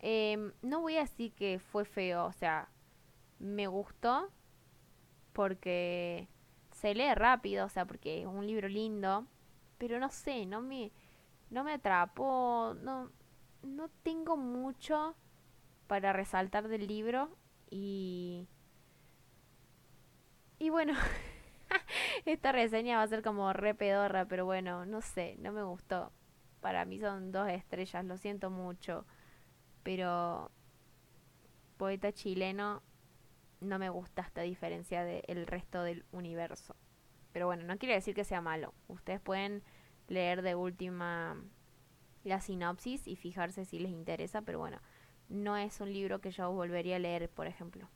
Em, 0.00 0.52
no 0.62 0.80
voy 0.80 0.96
a 0.96 1.00
decir 1.00 1.32
que 1.32 1.58
fue 1.58 1.84
feo, 1.84 2.26
o 2.26 2.32
sea, 2.32 2.68
me 3.38 3.66
gustó 3.66 4.30
porque 5.32 6.28
se 6.72 6.94
lee 6.94 7.14
rápido, 7.14 7.66
o 7.66 7.68
sea, 7.68 7.86
porque 7.86 8.20
es 8.22 8.26
un 8.26 8.46
libro 8.46 8.68
lindo, 8.68 9.26
pero 9.78 9.98
no 9.98 10.10
sé, 10.10 10.46
no 10.46 10.60
me, 10.60 10.92
no 11.50 11.64
me 11.64 11.74
atrapó, 11.74 12.74
no, 12.82 13.10
no 13.62 13.88
tengo 14.02 14.36
mucho 14.36 15.16
para 15.86 16.12
resaltar 16.12 16.68
del 16.68 16.86
libro 16.86 17.30
y... 17.70 18.48
Y 20.58 20.70
bueno, 20.70 20.94
esta 22.24 22.50
reseña 22.50 22.96
va 22.96 23.02
a 23.02 23.08
ser 23.08 23.22
como 23.22 23.52
re 23.52 23.74
pedorra, 23.74 24.24
pero 24.24 24.46
bueno, 24.46 24.86
no 24.86 25.02
sé, 25.02 25.36
no 25.38 25.52
me 25.52 25.62
gustó. 25.62 26.12
Para 26.60 26.86
mí 26.86 26.98
son 26.98 27.30
dos 27.30 27.48
estrellas, 27.48 28.04
lo 28.06 28.16
siento 28.16 28.50
mucho 28.50 29.04
pero 29.86 30.50
poeta 31.76 32.10
chileno 32.10 32.82
no 33.60 33.78
me 33.78 33.88
gusta 33.88 34.22
esta 34.22 34.42
diferencia 34.42 35.04
del 35.04 35.46
resto 35.46 35.84
del 35.84 36.04
universo. 36.10 36.74
Pero 37.32 37.46
bueno, 37.46 37.62
no 37.62 37.78
quiere 37.78 37.94
decir 37.94 38.12
que 38.12 38.24
sea 38.24 38.40
malo. 38.40 38.74
Ustedes 38.88 39.20
pueden 39.20 39.62
leer 40.08 40.42
de 40.42 40.54
última 40.54 41.36
la 42.24 42.40
sinopsis 42.40 43.06
y 43.06 43.16
fijarse 43.16 43.64
si 43.64 43.78
les 43.78 43.92
interesa, 43.92 44.42
pero 44.42 44.58
bueno, 44.58 44.78
no 45.28 45.56
es 45.56 45.80
un 45.80 45.92
libro 45.92 46.20
que 46.20 46.30
yo 46.30 46.50
volvería 46.52 46.96
a 46.96 47.00
leer, 47.00 47.30
por 47.30 47.46
ejemplo. 47.46 47.88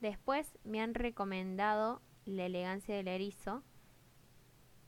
Después 0.00 0.58
me 0.64 0.80
han 0.80 0.94
recomendado 0.94 2.02
La 2.24 2.46
elegancia 2.46 2.94
del 2.94 3.08
erizo, 3.08 3.62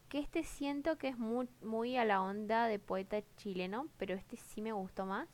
que 0.09 0.19
este 0.19 0.45
siento 0.45 0.99
que 0.99 1.09
es 1.09 1.19
muy, 1.19 1.49
muy 1.63 1.97
a 1.97 2.05
la 2.05 2.23
onda 2.23 2.69
de 2.69 2.79
poeta 2.79 3.23
chileno, 3.37 3.89
pero 3.97 4.15
este 4.15 4.37
sí 4.37 4.63
me 4.63 4.73
gustó 4.73 5.07
más 5.07 5.29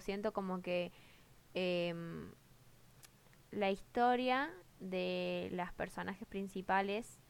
siento 0.00 0.32
como 0.32 0.62
que 0.62 0.92
em, 1.54 2.30
la 3.50 3.70
historia 3.70 4.50
de 4.80 5.48
las 5.52 5.72
personajes 5.72 6.26
principales 6.28 7.20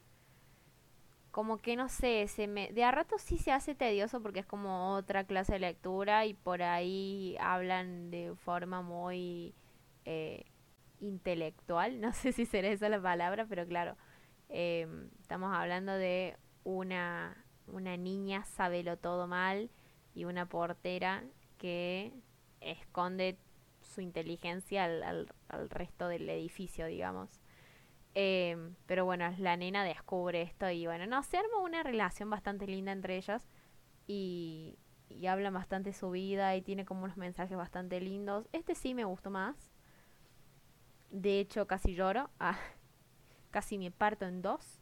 como 1.38 1.58
que 1.58 1.76
no 1.76 1.88
sé, 1.88 2.26
se 2.26 2.48
me 2.48 2.72
de 2.72 2.82
a 2.82 2.90
rato 2.90 3.16
sí 3.16 3.38
se 3.38 3.52
hace 3.52 3.76
tedioso 3.76 4.20
porque 4.20 4.40
es 4.40 4.46
como 4.46 4.94
otra 4.94 5.22
clase 5.22 5.52
de 5.52 5.60
lectura 5.60 6.26
y 6.26 6.34
por 6.34 6.62
ahí 6.62 7.36
hablan 7.38 8.10
de 8.10 8.34
forma 8.34 8.82
muy 8.82 9.54
eh, 10.04 10.46
intelectual, 10.98 12.00
no 12.00 12.12
sé 12.12 12.32
si 12.32 12.44
será 12.44 12.66
esa 12.66 12.88
la 12.88 13.00
palabra, 13.00 13.46
pero 13.48 13.64
claro, 13.68 13.96
em, 14.48 15.10
estamos 15.20 15.54
hablando 15.54 15.92
de 15.92 16.36
una, 16.64 17.36
una 17.68 17.96
niña 17.96 18.42
sabelo 18.44 18.96
todo 18.96 19.28
mal 19.28 19.70
y 20.16 20.24
una 20.24 20.46
portera 20.46 21.22
que 21.56 22.12
esconde 22.60 23.38
su 23.80 24.00
inteligencia 24.00 24.86
al, 24.86 25.28
al, 25.48 25.70
resto 25.70 26.08
del 26.08 26.28
edificio, 26.28 26.86
digamos. 26.86 27.37
Em, 28.20 28.74
pero 28.86 29.04
bueno, 29.04 29.32
la 29.38 29.56
nena 29.56 29.84
descubre 29.84 30.42
esto 30.42 30.68
y 30.70 30.86
bueno, 30.86 31.06
no, 31.06 31.22
se 31.22 31.38
arma 31.38 31.58
una 31.62 31.84
relación 31.84 32.28
bastante 32.28 32.66
linda 32.66 32.90
entre 32.90 33.16
ellas 33.16 33.48
y, 34.08 34.76
y 35.08 35.28
habla 35.28 35.50
bastante 35.50 35.92
su 35.92 36.10
vida 36.10 36.56
y 36.56 36.62
tiene 36.62 36.84
como 36.84 37.04
unos 37.04 37.16
mensajes 37.16 37.56
bastante 37.56 38.00
lindos. 38.00 38.48
Este 38.52 38.74
sí 38.74 38.92
me 38.92 39.04
gustó 39.04 39.30
más. 39.30 39.70
De 41.10 41.38
hecho, 41.38 41.66
casi 41.68 41.94
lloro. 41.94 42.28
Ah, 42.40 42.58
casi 43.52 43.78
me 43.78 43.92
parto 43.92 44.26
en 44.26 44.42
dos. 44.42 44.80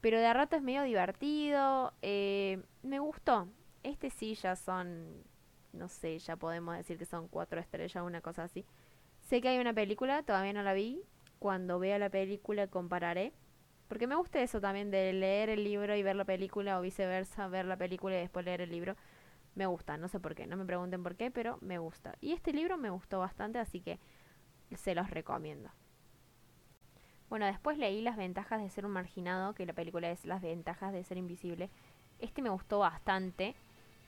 Pero 0.00 0.18
de 0.18 0.32
rato 0.32 0.56
es 0.56 0.62
medio 0.62 0.82
divertido. 0.82 1.92
Eh, 2.00 2.62
me 2.82 3.00
gustó. 3.00 3.48
Este 3.82 4.08
sí 4.08 4.34
ya 4.34 4.56
son 4.56 5.24
no 5.72 5.88
sé, 5.88 6.18
ya 6.18 6.36
podemos 6.36 6.76
decir 6.76 6.98
que 6.98 7.06
son 7.06 7.28
cuatro 7.28 7.60
estrellas, 7.60 8.02
una 8.04 8.22
cosa 8.22 8.44
así. 8.44 8.64
Sé 9.20 9.40
que 9.42 9.48
hay 9.48 9.58
una 9.58 9.74
película, 9.74 10.22
todavía 10.22 10.52
no 10.54 10.62
la 10.62 10.72
vi. 10.74 11.02
Cuando 11.42 11.80
vea 11.80 11.98
la 11.98 12.08
película 12.08 12.68
compararé. 12.68 13.32
Porque 13.88 14.06
me 14.06 14.14
gusta 14.14 14.40
eso 14.40 14.60
también 14.60 14.92
de 14.92 15.12
leer 15.12 15.50
el 15.50 15.64
libro 15.64 15.96
y 15.96 16.02
ver 16.04 16.14
la 16.14 16.24
película 16.24 16.78
o 16.78 16.82
viceversa, 16.82 17.48
ver 17.48 17.64
la 17.64 17.76
película 17.76 18.14
y 18.14 18.20
después 18.20 18.44
leer 18.44 18.60
el 18.60 18.70
libro. 18.70 18.94
Me 19.56 19.66
gusta, 19.66 19.96
no 19.96 20.06
sé 20.06 20.20
por 20.20 20.36
qué, 20.36 20.46
no 20.46 20.56
me 20.56 20.64
pregunten 20.64 21.02
por 21.02 21.16
qué, 21.16 21.32
pero 21.32 21.58
me 21.60 21.78
gusta. 21.78 22.14
Y 22.20 22.32
este 22.32 22.52
libro 22.52 22.78
me 22.78 22.90
gustó 22.90 23.18
bastante, 23.18 23.58
así 23.58 23.80
que 23.80 23.98
se 24.76 24.94
los 24.94 25.10
recomiendo. 25.10 25.68
Bueno, 27.28 27.46
después 27.46 27.76
leí 27.76 28.02
Las 28.02 28.16
ventajas 28.16 28.62
de 28.62 28.70
ser 28.70 28.86
un 28.86 28.92
marginado, 28.92 29.52
que 29.52 29.66
la 29.66 29.72
película 29.72 30.12
es 30.12 30.24
Las 30.24 30.42
ventajas 30.42 30.92
de 30.92 31.02
ser 31.02 31.18
invisible. 31.18 31.70
Este 32.20 32.40
me 32.40 32.50
gustó 32.50 32.78
bastante. 32.78 33.56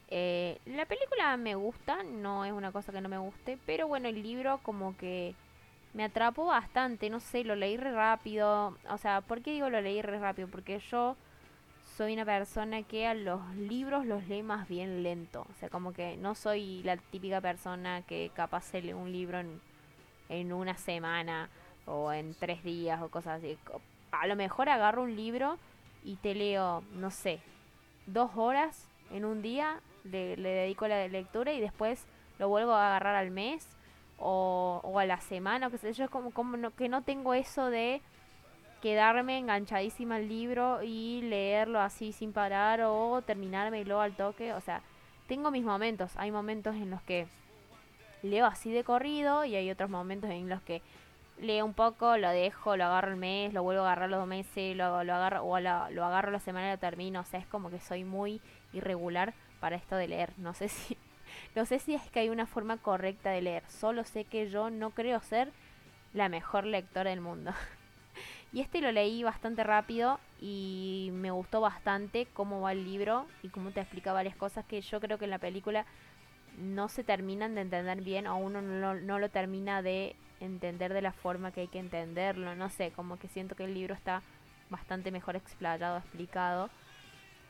Eh, 0.07 0.61
la 0.67 0.87
película 0.87 1.37
me 1.37 1.57
gusta, 1.57 2.05
no 2.05 2.45
es 2.45 2.53
una 2.53 2.71
cosa 2.71 2.93
que 2.93 3.01
no 3.01 3.09
me 3.09 3.19
guste, 3.19 3.59
pero 3.67 3.89
bueno, 3.89 4.07
el 4.07 4.23
libro 4.23 4.61
como 4.63 4.97
que 4.97 5.35
me 5.95 6.05
atrapó 6.05 6.47
bastante, 6.47 7.09
no 7.09 7.21
sé, 7.21 7.45
lo 7.45 7.55
leí 7.55 7.77
re 7.77 7.93
rápido. 7.93 8.77
O 8.91 8.99
sea, 8.99 9.21
¿por 9.21 9.41
qué 9.41 9.53
digo 9.53 9.71
lo 9.71 9.81
leí 9.81 10.03
re 10.03 10.19
rápido? 10.19 10.49
Porque 10.49 10.79
yo 10.91 11.17
soy 11.97 12.15
una 12.15 12.25
persona 12.25 12.83
que 12.83 13.07
a 13.07 13.15
los 13.15 13.41
libros 13.57 14.05
los 14.05 14.27
lee 14.29 14.43
más 14.43 14.69
bien 14.69 15.03
lento. 15.03 15.47
O 15.51 15.55
sea, 15.55 15.69
como 15.69 15.93
que 15.93 16.17
no 16.17 16.35
soy 16.35 16.83
la 16.83 16.97
típica 16.97 17.41
persona 17.41 18.03
que 18.03 18.31
capaz 18.35 18.65
se 18.65 18.83
lee 18.83 18.93
un 18.93 19.13
libro 19.13 19.39
en, 19.39 19.61
en 20.29 20.53
una 20.53 20.77
semana 20.77 21.49
o 21.87 22.13
en 22.13 22.35
tres 22.35 22.63
días 22.65 23.01
o 23.01 23.09
cosas 23.09 23.39
así. 23.39 23.57
A 24.11 24.27
lo 24.27 24.37
mejor 24.37 24.69
agarro 24.69 25.03
un 25.03 25.17
libro 25.17 25.59
y 26.03 26.17
te 26.17 26.35
leo, 26.35 26.83
no 26.93 27.11
sé, 27.11 27.41
dos 28.07 28.33
horas 28.37 28.89
en 29.11 29.25
un 29.25 29.43
día 29.43 29.81
le, 30.05 30.37
dedico 30.37 30.87
la 30.89 31.07
lectura 31.09 31.53
y 31.53 31.61
después 31.61 32.05
lo 32.39 32.49
vuelvo 32.49 32.73
a 32.73 32.89
agarrar 32.89 33.17
al 33.17 33.31
mes 33.31 33.69
o, 34.25 34.99
a 34.99 35.05
la 35.05 35.21
semana, 35.21 35.67
o 35.67 35.71
qué 35.71 35.79
sé 35.79 35.93
yo, 35.93 36.09
como, 36.09 36.31
como 36.31 36.57
no, 36.57 36.71
que 36.75 36.89
no 36.89 37.03
tengo 37.03 37.35
eso 37.35 37.69
de 37.69 38.01
quedarme 38.81 39.39
enganchadísima 39.39 40.17
al 40.17 40.29
libro 40.29 40.83
y 40.83 41.23
leerlo 41.23 41.81
así 41.81 42.13
sin 42.13 42.33
parar 42.33 42.83
o 42.83 43.23
terminármelo 43.23 44.01
al 44.01 44.17
toque, 44.17 44.53
o 44.53 44.61
sea, 44.61 44.83
tengo 45.27 45.51
mis 45.51 45.65
momentos, 45.65 46.13
hay 46.17 46.31
momentos 46.31 46.75
en 46.75 46.91
los 46.91 47.03
que 47.03 47.27
leo 48.23 48.47
así 48.47 48.73
de 48.73 48.85
corrido 48.85 49.45
y 49.45 49.57
hay 49.57 49.71
otros 49.71 49.91
momentos 49.91 50.31
en 50.31 50.49
los 50.49 50.63
que 50.63 50.81
leo 51.39 51.65
un 51.65 51.75
poco, 51.75 52.17
lo 52.17 52.31
dejo, 52.31 52.77
lo 52.77 52.85
agarro 52.85 53.11
el 53.11 53.17
mes, 53.17 53.53
lo 53.53 53.63
vuelvo 53.63 53.83
a 53.83 53.87
agarrar 53.87 54.09
los 54.09 54.21
dos 54.21 54.29
meses, 54.29 54.77
lo, 54.77 55.05
lo 55.05 55.15
agarro 55.15 55.45
o 55.45 55.61
lo 55.61 56.05
agarro 56.05 56.31
la 56.31 56.41
semana 56.41 56.69
y 56.69 56.73
lo 56.73 56.79
termino, 56.79 57.21
o 57.21 57.25
sea, 57.25 57.41
es 57.41 57.47
como 57.47 57.71
que 57.71 57.81
soy 57.81 58.05
muy 58.05 58.41
irregular 58.73 59.35
para 59.61 59.77
esto 59.77 59.97
de 59.97 60.09
leer. 60.09 60.33
No 60.37 60.55
sé 60.55 60.69
si 60.71 60.97
no 61.55 61.67
sé 61.67 61.79
si 61.79 61.95
es 61.95 62.03
que 62.11 62.21
hay 62.21 62.29
una 62.29 62.47
forma 62.47 62.77
correcta 62.77 63.31
de 63.31 63.43
leer. 63.43 63.63
Solo 63.69 64.05
sé 64.05 64.25
que 64.25 64.49
yo 64.51 64.71
no 64.71 64.91
creo 64.91 65.21
ser 65.21 65.53
la 66.13 66.29
mejor 66.29 66.65
lectora 66.65 67.11
del 67.11 67.21
mundo. 67.21 67.53
y 68.53 68.61
este 68.61 68.81
lo 68.81 68.93
leí 68.93 69.23
bastante 69.23 69.65
rápido 69.65 70.19
y 70.41 71.11
me 71.13 71.31
gustó 71.31 71.61
bastante 71.61 72.27
cómo 72.33 72.61
va 72.61 72.73
el 72.73 72.85
libro 72.85 73.27
y 73.43 73.49
cómo 73.49 73.71
te 73.71 73.81
explica 73.81 74.13
varias 74.13 74.37
cosas 74.37 74.65
que 74.65 74.81
yo 74.81 75.01
creo 75.01 75.19
que 75.19 75.25
en 75.25 75.31
la 75.31 75.39
película 75.39 75.87
no 76.59 76.89
se 76.89 77.03
terminan 77.03 77.55
de 77.55 77.63
entender 77.63 78.01
bien 78.01 78.27
o 78.27 78.37
uno 78.37 78.63
no, 78.63 78.95
no 78.95 79.19
lo 79.19 79.29
termina 79.29 79.83
de 79.83 80.15
entender 80.41 80.93
de 80.93 81.03
la 81.03 81.13
forma 81.13 81.53
que 81.53 81.63
hay 81.63 81.69
que 81.69 81.79
entenderlo. 81.79 82.55
No 82.55 82.69
sé, 82.71 82.93
como 82.93 83.19
que 83.19 83.29
siento 83.29 83.55
que 83.55 83.65
el 83.65 83.75
libro 83.75 83.95
está 83.95 84.23
bastante 84.71 85.11
mejor 85.11 85.37
explayado, 85.37 85.99
explicado. 85.99 86.71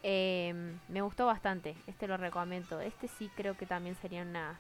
Em, 0.07 0.79
me 0.89 1.01
gustó 1.01 1.25
bastante, 1.25 1.75
este 1.87 2.07
lo 2.07 2.19
recomiendo. 2.19 2.79
Este 2.81 3.09
sí 3.09 3.31
creo 3.35 3.57
que 3.57 3.65
también 3.65 3.97
serían 3.97 4.29
unas 4.29 4.59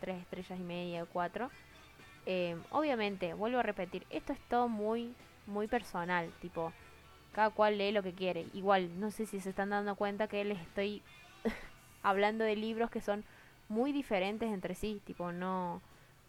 3 0.00 0.22
estrellas 0.22 0.60
y 0.60 0.62
media 0.62 1.02
o 1.02 1.06
4. 1.06 1.50
Em, 2.26 2.62
obviamente, 2.70 3.34
vuelvo 3.34 3.58
a 3.58 3.64
repetir, 3.64 4.06
esto 4.10 4.32
es 4.32 4.38
todo 4.48 4.68
muy, 4.68 5.12
muy 5.46 5.66
personal, 5.66 6.30
tipo, 6.40 6.72
cada 7.32 7.50
cual 7.50 7.76
lee 7.76 7.90
lo 7.90 8.04
que 8.04 8.12
quiere. 8.12 8.46
Igual, 8.54 9.00
no 9.00 9.10
sé 9.10 9.26
si 9.26 9.40
se 9.40 9.50
están 9.50 9.70
dando 9.70 9.96
cuenta 9.96 10.28
que 10.28 10.44
les 10.44 10.60
estoy 10.60 11.02
hablando 12.04 12.44
de 12.44 12.54
libros 12.54 12.88
que 12.88 13.00
son 13.00 13.24
muy 13.68 13.90
diferentes 13.90 14.52
entre 14.52 14.76
sí, 14.76 15.02
tipo 15.04 15.32
no 15.32 15.80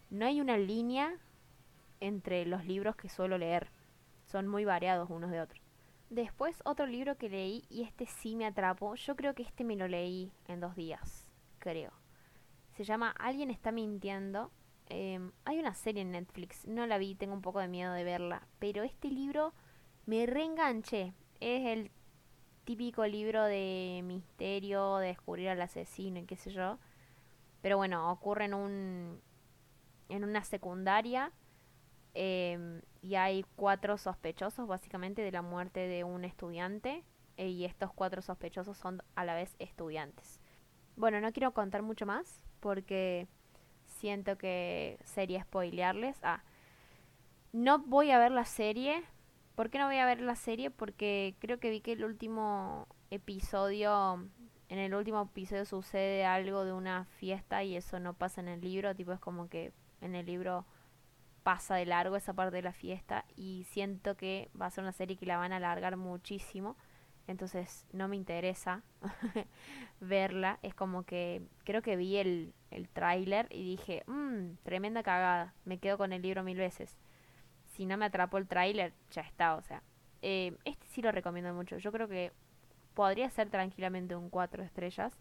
no 0.10 0.26
hay 0.26 0.42
una 0.42 0.58
línea 0.58 1.14
entre 2.00 2.46
los 2.46 2.66
libros 2.66 2.96
que 2.96 3.10
suelo 3.10 3.38
leer. 3.38 3.68
Son 4.26 4.48
muy 4.48 4.66
variados 4.66 5.10
unos 5.10 5.30
de 5.30 5.42
otros. 5.42 5.65
Después 6.16 6.62
otro 6.64 6.86
libro 6.86 7.18
que 7.18 7.28
leí 7.28 7.66
y 7.68 7.84
este 7.84 8.06
sí 8.06 8.38
me 8.38 8.46
atrapó. 8.46 8.96
Yo 8.96 9.18
creo 9.18 9.36
que 9.36 9.44
este 9.44 9.66
me 9.66 9.76
lo 9.76 9.90
leí 9.90 10.32
en 10.48 10.62
dos 10.62 10.74
días, 10.74 11.28
creo. 11.60 11.92
Se 12.78 12.86
llama 12.86 13.14
Alguien 13.20 13.52
está 13.52 13.74
mintiendo. 13.74 14.50
Em, 14.88 15.34
hay 15.44 15.60
una 15.60 15.74
serie 15.74 16.04
en 16.04 16.12
Netflix, 16.12 16.66
no 16.68 16.88
la 16.88 16.98
vi, 16.98 17.16
tengo 17.16 17.34
un 17.34 17.42
poco 17.42 17.60
de 17.60 17.68
miedo 17.68 17.92
de 17.92 18.06
verla. 18.06 18.48
Pero 18.60 18.84
este 18.84 19.10
libro 19.10 19.54
me 20.06 20.26
reenganché. 20.26 21.14
Es 21.42 21.66
el 21.66 21.92
típico 22.64 23.06
libro 23.06 23.44
de 23.44 24.00
misterio, 24.06 24.96
de 25.00 25.08
descubrir 25.08 25.50
al 25.50 25.62
asesino 25.62 26.20
y 26.20 26.26
qué 26.26 26.38
sé 26.38 26.50
yo. 26.50 26.80
Pero 27.62 27.76
bueno, 27.76 28.10
ocurre 28.10 28.46
en 28.46 28.54
un 28.54 29.22
en 30.08 30.24
una 30.24 30.46
secundaria 30.46 31.34
y 33.06 33.16
hay 33.18 33.46
cuatro 33.56 34.00
sospechosos 34.00 34.68
básicamente 34.68 35.22
de 35.22 35.32
la 35.32 35.44
muerte 35.44 35.82
de 35.82 36.04
un 36.04 36.26
estudiante 36.26 37.04
eh, 37.38 37.50
y 37.50 37.64
estos 37.64 37.94
cuatro 37.94 38.24
sospechosos 38.24 38.78
son 38.78 39.04
a 39.14 39.24
la 39.24 39.36
vez 39.36 39.56
estudiantes. 39.60 40.40
Bueno, 40.96 41.22
no 41.22 41.32
quiero 41.32 41.54
contar 41.54 41.84
mucho 41.84 42.08
más 42.08 42.42
porque 42.62 43.28
siento 43.86 44.40
que 44.40 44.98
sería 45.04 45.44
spoilearles. 45.44 46.18
Ah, 46.24 46.42
no 47.54 47.78
voy 47.78 48.10
a 48.10 48.18
ver 48.18 48.32
la 48.32 48.46
serie. 48.46 49.04
¿Por 49.54 49.70
qué 49.70 49.78
no 49.78 49.86
voy 49.86 49.98
a 49.98 50.06
ver 50.08 50.20
la 50.20 50.36
serie? 50.36 50.72
Porque 50.72 51.36
creo 51.38 51.60
que 51.60 51.70
vi 51.70 51.82
que 51.82 51.92
el 51.92 52.04
último 52.04 52.88
episodio, 53.12 54.28
en 54.68 54.80
el 54.80 54.96
último 54.96 55.22
episodio 55.22 55.66
sucede 55.66 56.26
algo 56.26 56.66
de 56.66 56.74
una 56.74 57.06
fiesta 57.06 57.64
y 57.64 57.76
eso 57.76 58.00
no 58.00 58.16
pasa 58.16 58.42
en 58.42 58.48
el 58.48 58.62
libro. 58.62 58.96
Tipo, 58.96 59.12
es 59.12 59.20
como 59.20 59.48
que 59.48 59.74
en 60.02 60.16
el 60.16 60.26
libro 60.26 60.66
pasa 61.46 61.76
de 61.76 61.86
largo 61.86 62.16
esa 62.16 62.34
parte 62.34 62.56
de 62.56 62.64
la 62.64 62.74
fiesta 62.74 63.24
y 63.36 63.68
siento 63.70 64.18
que 64.18 64.50
va 64.60 64.66
a 64.66 64.72
ser 64.72 64.84
una 64.84 64.92
serie 64.94 65.16
que 65.16 65.28
la 65.28 65.38
van 65.38 65.54
a 65.54 65.58
alargar 65.58 65.96
muchísimo. 65.96 66.76
Entonces 67.28 67.86
no 67.94 68.08
me 68.08 68.16
interesa 68.16 68.82
verla. 70.00 70.58
Es 70.64 70.74
como 70.74 71.04
que 71.04 71.44
creo 71.64 71.84
que 71.84 71.98
vi 71.98 72.18
el, 72.18 72.52
el 72.72 72.90
tráiler 72.90 73.48
y 73.52 73.64
dije, 73.64 74.02
mmm, 74.08 74.56
tremenda 74.64 75.04
cagada. 75.04 75.54
Me 75.66 75.78
quedo 75.78 76.00
con 76.00 76.14
el 76.14 76.24
libro 76.24 76.42
mil 76.42 76.58
veces. 76.58 76.98
Si 77.76 77.86
no 77.86 77.96
me 77.96 78.06
atrapó 78.06 78.40
el 78.40 78.48
tráiler, 78.48 78.94
ya 79.12 79.22
está. 79.22 79.54
O 79.54 79.62
sea, 79.62 79.84
eh, 80.24 80.58
este 80.66 80.88
sí 80.88 81.04
lo 81.04 81.12
recomiendo 81.12 81.54
mucho. 81.54 81.78
Yo 81.78 81.92
creo 81.92 82.08
que 82.08 82.32
podría 82.96 83.30
ser 83.30 83.52
tranquilamente 83.52 84.16
un 84.16 84.32
4 84.32 84.64
estrellas. 84.64 85.14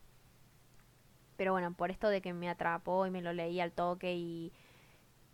Pero 1.37 1.53
bueno, 1.53 1.75
por 1.75 1.91
esto 1.91 2.09
de 2.09 2.23
que 2.23 2.33
me 2.33 2.49
atrapó 2.49 3.05
y 3.05 3.11
me 3.11 3.21
lo 3.21 3.35
leí 3.35 3.61
al 3.61 3.73
toque 3.73 4.15
y, 4.15 4.53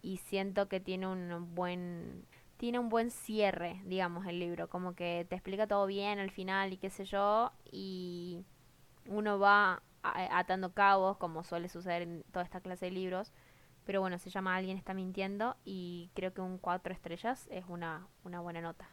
y 0.02 0.18
siento 0.18 0.68
que 0.68 0.80
tiene 0.80 1.06
un 1.06 1.54
buen 1.54 2.26
tiene 2.60 2.78
un 2.78 2.90
buen 2.90 3.10
cierre, 3.10 3.80
digamos, 3.86 4.26
el 4.26 4.38
libro, 4.38 4.68
como 4.68 4.94
que 4.94 5.26
te 5.30 5.34
explica 5.34 5.66
todo 5.66 5.86
bien 5.86 6.18
al 6.18 6.30
final 6.30 6.74
y 6.74 6.76
qué 6.76 6.90
sé 6.90 7.06
yo, 7.06 7.52
y 7.72 8.44
uno 9.06 9.38
va 9.38 9.82
atando 10.02 10.74
cabos, 10.74 11.16
como 11.16 11.42
suele 11.42 11.70
suceder 11.70 12.02
en 12.02 12.22
toda 12.32 12.44
esta 12.44 12.60
clase 12.60 12.84
de 12.84 12.90
libros, 12.90 13.32
pero 13.86 14.02
bueno, 14.02 14.18
se 14.18 14.28
llama 14.28 14.56
Alguien 14.56 14.76
está 14.76 14.92
mintiendo 14.92 15.56
y 15.64 16.10
creo 16.12 16.34
que 16.34 16.42
un 16.42 16.58
cuatro 16.58 16.92
estrellas 16.92 17.48
es 17.50 17.64
una, 17.66 18.06
una 18.24 18.40
buena 18.40 18.60
nota. 18.60 18.90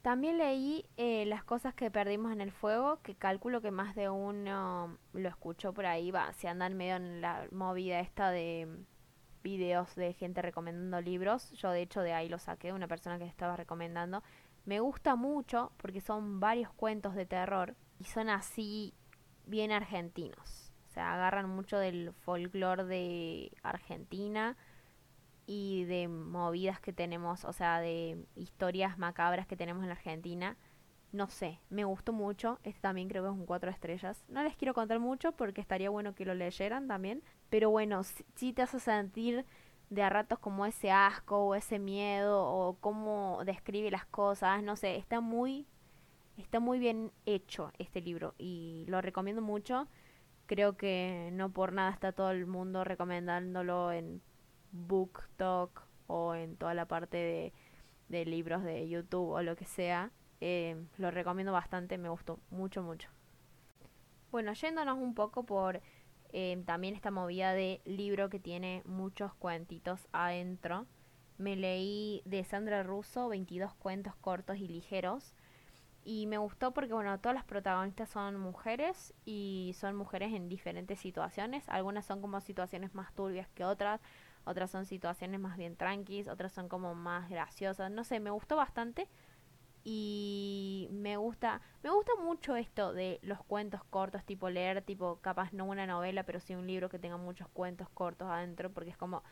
También 0.00 0.38
leí 0.38 0.86
eh, 0.96 1.26
Las 1.26 1.44
cosas 1.44 1.74
que 1.74 1.90
perdimos 1.90 2.32
en 2.32 2.40
el 2.40 2.50
fuego, 2.50 3.00
que 3.02 3.14
calculo 3.14 3.60
que 3.60 3.70
más 3.70 3.94
de 3.94 4.08
uno 4.08 4.96
lo 5.12 5.28
escuchó 5.28 5.74
por 5.74 5.84
ahí, 5.84 6.10
va, 6.10 6.32
se 6.32 6.48
andan 6.48 6.78
medio 6.78 6.96
en 6.96 7.20
la 7.20 7.46
movida 7.52 8.00
esta 8.00 8.30
de 8.30 8.68
videos 9.42 9.94
de 9.94 10.12
gente 10.12 10.42
recomendando 10.42 11.00
libros. 11.00 11.50
Yo 11.52 11.70
de 11.70 11.82
hecho 11.82 12.00
de 12.00 12.12
ahí 12.12 12.28
lo 12.28 12.38
saqué, 12.38 12.72
una 12.72 12.88
persona 12.88 13.18
que 13.18 13.26
estaba 13.26 13.56
recomendando. 13.56 14.22
Me 14.64 14.80
gusta 14.80 15.16
mucho 15.16 15.72
porque 15.78 16.00
son 16.00 16.40
varios 16.40 16.72
cuentos 16.72 17.14
de 17.14 17.26
terror 17.26 17.74
y 17.98 18.04
son 18.04 18.28
así 18.28 18.94
bien 19.46 19.72
argentinos. 19.72 20.72
O 20.88 20.90
sea, 20.90 21.14
agarran 21.14 21.48
mucho 21.48 21.78
del 21.78 22.12
folclore 22.12 22.84
de 22.84 23.52
Argentina 23.62 24.56
y 25.46 25.84
de 25.84 26.08
movidas 26.08 26.80
que 26.80 26.92
tenemos, 26.92 27.44
o 27.44 27.52
sea, 27.52 27.80
de 27.80 28.22
historias 28.34 28.98
macabras 28.98 29.46
que 29.46 29.56
tenemos 29.56 29.84
en 29.84 29.90
Argentina. 29.90 30.56
No 31.12 31.28
sé, 31.28 31.58
me 31.70 31.84
gustó 31.84 32.12
mucho. 32.12 32.58
Este 32.64 32.80
también 32.80 33.08
creo 33.08 33.22
que 33.22 33.30
es 33.30 33.34
un 33.34 33.46
cuatro 33.46 33.70
estrellas. 33.70 34.22
No 34.28 34.42
les 34.42 34.56
quiero 34.56 34.74
contar 34.74 34.98
mucho 34.98 35.32
porque 35.32 35.60
estaría 35.60 35.90
bueno 35.90 36.14
que 36.14 36.26
lo 36.26 36.34
leyeran 36.34 36.86
también. 36.86 37.22
Pero 37.48 37.70
bueno, 37.70 38.02
sí 38.34 38.52
te 38.52 38.62
hace 38.62 38.78
sentir 38.78 39.46
de 39.90 40.02
a 40.02 40.10
ratos 40.10 40.38
como 40.38 40.66
ese 40.66 40.90
asco 40.90 41.38
o 41.38 41.54
ese 41.54 41.78
miedo 41.78 42.44
o 42.44 42.76
cómo 42.80 43.42
describe 43.44 43.90
las 43.90 44.04
cosas. 44.06 44.62
No 44.62 44.76
sé, 44.76 44.96
está 44.96 45.20
muy, 45.20 45.66
está 46.36 46.60
muy 46.60 46.78
bien 46.78 47.10
hecho 47.26 47.72
este 47.78 48.00
libro 48.02 48.34
y 48.38 48.84
lo 48.88 49.00
recomiendo 49.00 49.42
mucho. 49.42 49.88
Creo 50.46 50.76
que 50.76 51.30
no 51.32 51.50
por 51.50 51.72
nada 51.72 51.90
está 51.90 52.12
todo 52.12 52.30
el 52.30 52.46
mundo 52.46 52.84
recomendándolo 52.84 53.92
en 53.92 54.22
BookTok 54.72 55.82
o 56.06 56.34
en 56.34 56.56
toda 56.56 56.74
la 56.74 56.86
parte 56.86 57.16
de, 57.16 57.52
de 58.08 58.24
libros 58.26 58.62
de 58.62 58.88
YouTube 58.88 59.30
o 59.30 59.42
lo 59.42 59.56
que 59.56 59.64
sea. 59.64 60.10
Eh, 60.40 60.76
lo 60.98 61.10
recomiendo 61.10 61.52
bastante, 61.52 61.98
me 61.98 62.08
gustó 62.08 62.38
mucho, 62.50 62.82
mucho. 62.82 63.08
Bueno, 64.30 64.52
yéndonos 64.52 64.98
un 64.98 65.14
poco 65.14 65.44
por 65.44 65.80
eh, 66.32 66.62
también 66.66 66.94
esta 66.94 67.10
movida 67.10 67.52
de 67.54 67.80
libro 67.84 68.28
que 68.28 68.38
tiene 68.38 68.82
muchos 68.84 69.34
cuentitos 69.34 70.06
adentro. 70.12 70.86
Me 71.38 71.56
leí 71.56 72.22
de 72.24 72.44
Sandra 72.44 72.82
Russo 72.82 73.28
22 73.28 73.74
cuentos 73.74 74.14
cortos 74.16 74.58
y 74.58 74.68
ligeros. 74.68 75.34
Y 76.04 76.26
me 76.26 76.38
gustó 76.38 76.72
porque, 76.72 76.94
bueno, 76.94 77.18
todas 77.20 77.34
las 77.34 77.44
protagonistas 77.44 78.08
son 78.08 78.38
mujeres 78.38 79.12
y 79.26 79.74
son 79.78 79.94
mujeres 79.94 80.32
en 80.32 80.48
diferentes 80.48 80.98
situaciones. 81.00 81.68
Algunas 81.68 82.06
son 82.06 82.20
como 82.22 82.40
situaciones 82.40 82.94
más 82.94 83.12
turbias 83.14 83.48
que 83.50 83.64
otras, 83.64 84.00
otras 84.44 84.70
son 84.70 84.86
situaciones 84.86 85.38
más 85.38 85.58
bien 85.58 85.76
tranquis, 85.76 86.28
otras 86.28 86.52
son 86.52 86.68
como 86.68 86.94
más 86.94 87.28
graciosas. 87.28 87.90
No 87.90 88.04
sé, 88.04 88.20
me 88.20 88.30
gustó 88.30 88.56
bastante 88.56 89.06
y 89.90 90.86
me 90.90 91.16
gusta 91.16 91.62
me 91.82 91.88
gusta 91.88 92.12
mucho 92.22 92.56
esto 92.56 92.92
de 92.92 93.18
los 93.22 93.42
cuentos 93.44 93.82
cortos 93.84 94.22
tipo 94.22 94.50
leer 94.50 94.82
tipo 94.82 95.16
capaz 95.22 95.54
no 95.54 95.64
una 95.64 95.86
novela 95.86 96.24
pero 96.24 96.40
sí 96.40 96.54
un 96.54 96.66
libro 96.66 96.90
que 96.90 96.98
tenga 96.98 97.16
muchos 97.16 97.48
cuentos 97.48 97.88
cortos 97.94 98.28
adentro 98.28 98.70
porque 98.70 98.90
es 98.90 98.98
como 98.98 99.22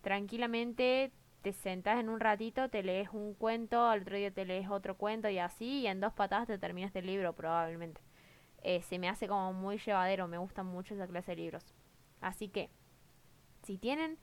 tranquilamente 0.00 1.12
te 1.42 1.52
sentas 1.52 2.00
en 2.00 2.08
un 2.08 2.20
ratito 2.20 2.70
te 2.70 2.82
lees 2.82 3.10
un 3.12 3.34
cuento 3.34 3.86
al 3.86 4.00
otro 4.00 4.16
día 4.16 4.30
te 4.30 4.46
lees 4.46 4.70
otro 4.70 4.96
cuento 4.96 5.28
y 5.28 5.38
así 5.38 5.80
y 5.80 5.86
en 5.86 6.00
dos 6.00 6.14
patadas 6.14 6.46
te 6.46 6.58
terminas 6.58 6.96
el 6.96 7.06
libro 7.06 7.34
probablemente. 7.34 8.00
Eh, 8.62 8.80
se 8.82 8.98
me 8.98 9.10
hace 9.10 9.28
como 9.28 9.52
muy 9.52 9.76
llevadero 9.76 10.26
me 10.26 10.38
gusta 10.38 10.62
mucho 10.62 10.94
esa 10.94 11.06
clase 11.06 11.32
de 11.32 11.36
libros. 11.36 11.74
Así 12.22 12.48
que 12.48 12.70
si 13.62 13.76
tienen 13.76 14.18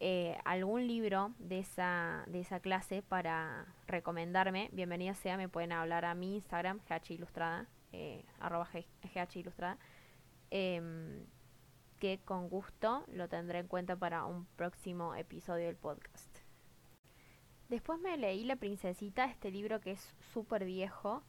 eh, 0.00 0.38
algún 0.44 0.86
libro 0.86 1.34
de 1.40 1.58
esa, 1.58 2.24
de 2.28 2.40
esa 2.40 2.60
clase 2.60 3.02
para 3.02 3.66
recomendarme, 3.88 4.68
bienvenida 4.72 5.14
sea, 5.14 5.36
me 5.36 5.48
pueden 5.48 5.72
hablar 5.72 6.04
a 6.04 6.14
mi 6.14 6.36
Instagram, 6.36 6.78
GH 6.88 7.14
Ilustrada, 7.14 7.66
eh, 7.90 8.24
arroba 8.38 8.68
GH 8.72 9.36
Ilustrada, 9.40 9.76
em, 10.50 11.26
que 11.98 12.20
con 12.24 12.48
gusto 12.48 13.04
lo 13.08 13.28
tendré 13.28 13.58
en 13.58 13.66
cuenta 13.66 13.96
para 13.96 14.24
un 14.24 14.46
próximo 14.54 15.16
episodio 15.16 15.66
del 15.66 15.76
podcast. 15.76 16.38
Después 17.68 17.98
me 17.98 18.16
leí 18.16 18.44
La 18.44 18.54
Princesita, 18.54 19.24
este 19.24 19.50
libro 19.50 19.80
que 19.80 19.90
es 19.92 20.14
súper 20.32 20.64
viejo. 20.64 21.24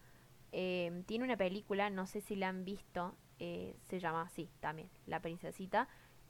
Em, 0.51 1.03
tiene 1.05 1.25
una 1.25 1.38
película, 1.38 1.89
no 1.89 2.05
sé 2.05 2.21
si 2.21 2.36
la 2.36 2.49
han 2.49 2.65
visto, 2.65 3.15
eh, 3.39 3.75
se 3.89 3.99
llama 3.99 4.21
así 4.21 4.51
también, 4.60 4.91
La 5.08 5.21
Princesita 5.21 5.88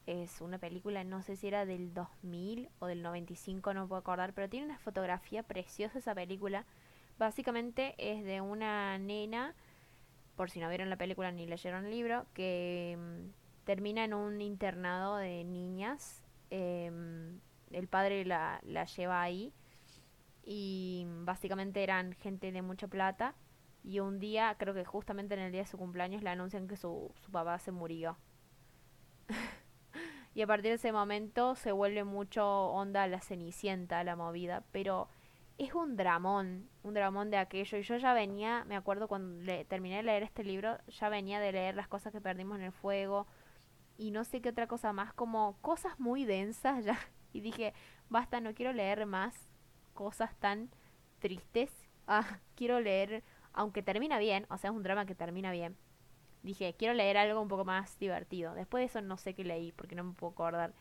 es 0.09 0.41
una 0.41 0.57
película, 0.57 1.03
no 1.03 1.21
sé 1.21 1.35
si 1.35 1.47
era 1.47 1.67
del 1.67 1.93
2000 1.93 2.69
o 2.79 2.87
del 2.87 3.03
95, 3.03 3.75
no 3.75 3.87
puedo 3.87 3.99
acordar, 3.99 4.33
pero 4.33 4.49
tiene 4.49 4.65
una 4.65 4.79
fotografía 4.79 5.43
preciosa 5.43 5.99
esa 5.99 6.15
película. 6.15 6.65
Básicamente 7.19 7.93
es 7.97 8.23
de 8.23 8.41
una 8.41 8.97
nena, 8.97 9.53
por 10.35 10.49
si 10.49 10.59
no 10.59 10.67
vieron 10.67 10.89
la 10.89 10.97
película 10.97 11.31
ni 11.31 11.45
leyeron 11.45 11.85
el 11.85 11.91
libro, 11.91 12.25
que 12.33 12.97
mm, 12.97 13.65
termina 13.65 14.03
en 14.03 14.15
un 14.15 14.41
internado 14.41 15.17
de 15.17 15.43
niñas. 15.43 16.23
Em, 16.49 17.39
el 17.71 17.87
padre 17.87 18.25
la, 18.25 18.59
la 18.63 18.85
lleva 18.85 19.21
ahí 19.21 19.53
y 20.43 21.05
básicamente 21.21 21.83
eran 21.83 22.13
gente 22.13 22.51
de 22.51 22.63
mucha 22.63 22.87
plata 22.87 23.35
y 23.83 23.99
un 23.99 24.19
día, 24.19 24.55
creo 24.57 24.73
que 24.73 24.85
justamente 24.85 25.35
en 25.35 25.41
el 25.41 25.51
día 25.51 25.61
de 25.61 25.67
su 25.67 25.77
cumpleaños, 25.77 26.23
le 26.23 26.31
anuncian 26.31 26.67
que 26.67 26.77
su, 26.77 27.11
su 27.23 27.31
papá 27.31 27.59
se 27.59 27.71
murió. 27.71 28.17
y 30.33 30.41
a 30.41 30.47
partir 30.47 30.71
de 30.71 30.75
ese 30.75 30.91
momento 30.91 31.55
se 31.55 31.71
vuelve 31.71 32.03
mucho 32.03 32.45
onda 32.69 33.07
la 33.07 33.21
cenicienta 33.21 34.03
la 34.03 34.15
movida, 34.15 34.63
pero 34.71 35.09
es 35.57 35.73
un 35.73 35.97
dramón, 35.97 36.69
un 36.83 36.93
dramón 36.93 37.29
de 37.29 37.37
aquello. 37.37 37.77
Y 37.77 37.83
yo 37.83 37.97
ya 37.97 38.13
venía, 38.13 38.63
me 38.65 38.75
acuerdo 38.77 39.07
cuando 39.07 39.43
le, 39.43 39.65
terminé 39.65 39.97
de 39.97 40.03
leer 40.03 40.23
este 40.23 40.43
libro, 40.43 40.77
ya 40.87 41.09
venía 41.09 41.39
de 41.39 41.51
leer 41.51 41.75
las 41.75 41.87
cosas 41.87 42.13
que 42.13 42.21
perdimos 42.21 42.57
en 42.57 42.65
el 42.65 42.71
fuego 42.71 43.27
y 43.97 44.11
no 44.11 44.23
sé 44.23 44.41
qué 44.41 44.49
otra 44.49 44.67
cosa 44.67 44.93
más, 44.93 45.13
como 45.13 45.57
cosas 45.61 45.99
muy 45.99 46.25
densas 46.25 46.85
ya. 46.85 46.97
Y 47.31 47.41
dije, 47.41 47.75
basta, 48.09 48.41
no 48.41 48.55
quiero 48.55 48.73
leer 48.73 49.05
más 49.05 49.35
cosas 49.93 50.35
tan 50.39 50.71
tristes. 51.19 51.69
Ah, 52.07 52.39
quiero 52.55 52.79
leer, 52.79 53.23
aunque 53.53 53.83
termina 53.83 54.17
bien, 54.17 54.47
o 54.49 54.57
sea, 54.57 54.71
es 54.71 54.75
un 54.75 54.81
drama 54.81 55.05
que 55.05 55.13
termina 55.13 55.51
bien. 55.51 55.77
Dije, 56.43 56.75
quiero 56.77 56.93
leer 56.93 57.17
algo 57.17 57.41
un 57.41 57.47
poco 57.47 57.65
más 57.65 57.97
divertido. 57.99 58.53
Después 58.53 58.81
de 58.81 58.85
eso 58.85 59.01
no 59.01 59.17
sé 59.17 59.33
qué 59.35 59.43
leí, 59.43 59.71
porque 59.71 59.95
no 59.95 60.03
me 60.03 60.13
puedo 60.13 60.31
acordar 60.33 60.73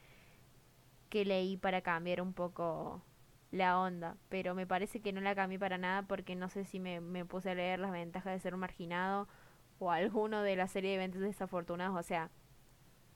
qué 1.09 1.25
leí 1.25 1.57
para 1.57 1.83
cambiar 1.83 2.21
un 2.21 2.33
poco 2.33 3.03
la 3.51 3.79
onda, 3.81 4.17
pero 4.29 4.55
me 4.55 4.67
parece 4.67 5.01
que 5.01 5.13
no 5.13 5.21
la 5.21 5.35
cambié 5.35 5.59
para 5.59 5.79
nada 5.79 6.03
porque 6.03 6.37
no 6.37 6.49
sé 6.51 6.65
si 6.65 6.81
me, 6.81 7.01
me 7.01 7.25
puse 7.25 7.51
a 7.51 7.55
leer 7.55 7.79
las 7.79 7.93
ventajas 7.93 8.35
de 8.35 8.41
ser 8.41 8.55
un 8.55 8.61
marginado 8.61 9.27
o 9.79 9.91
alguno 9.91 10.43
de 10.43 10.57
la 10.57 10.69
serie 10.69 10.91
de 10.91 10.97
eventos 10.97 11.21
desafortunados, 11.23 11.99
o 11.99 12.03
sea, 12.03 12.31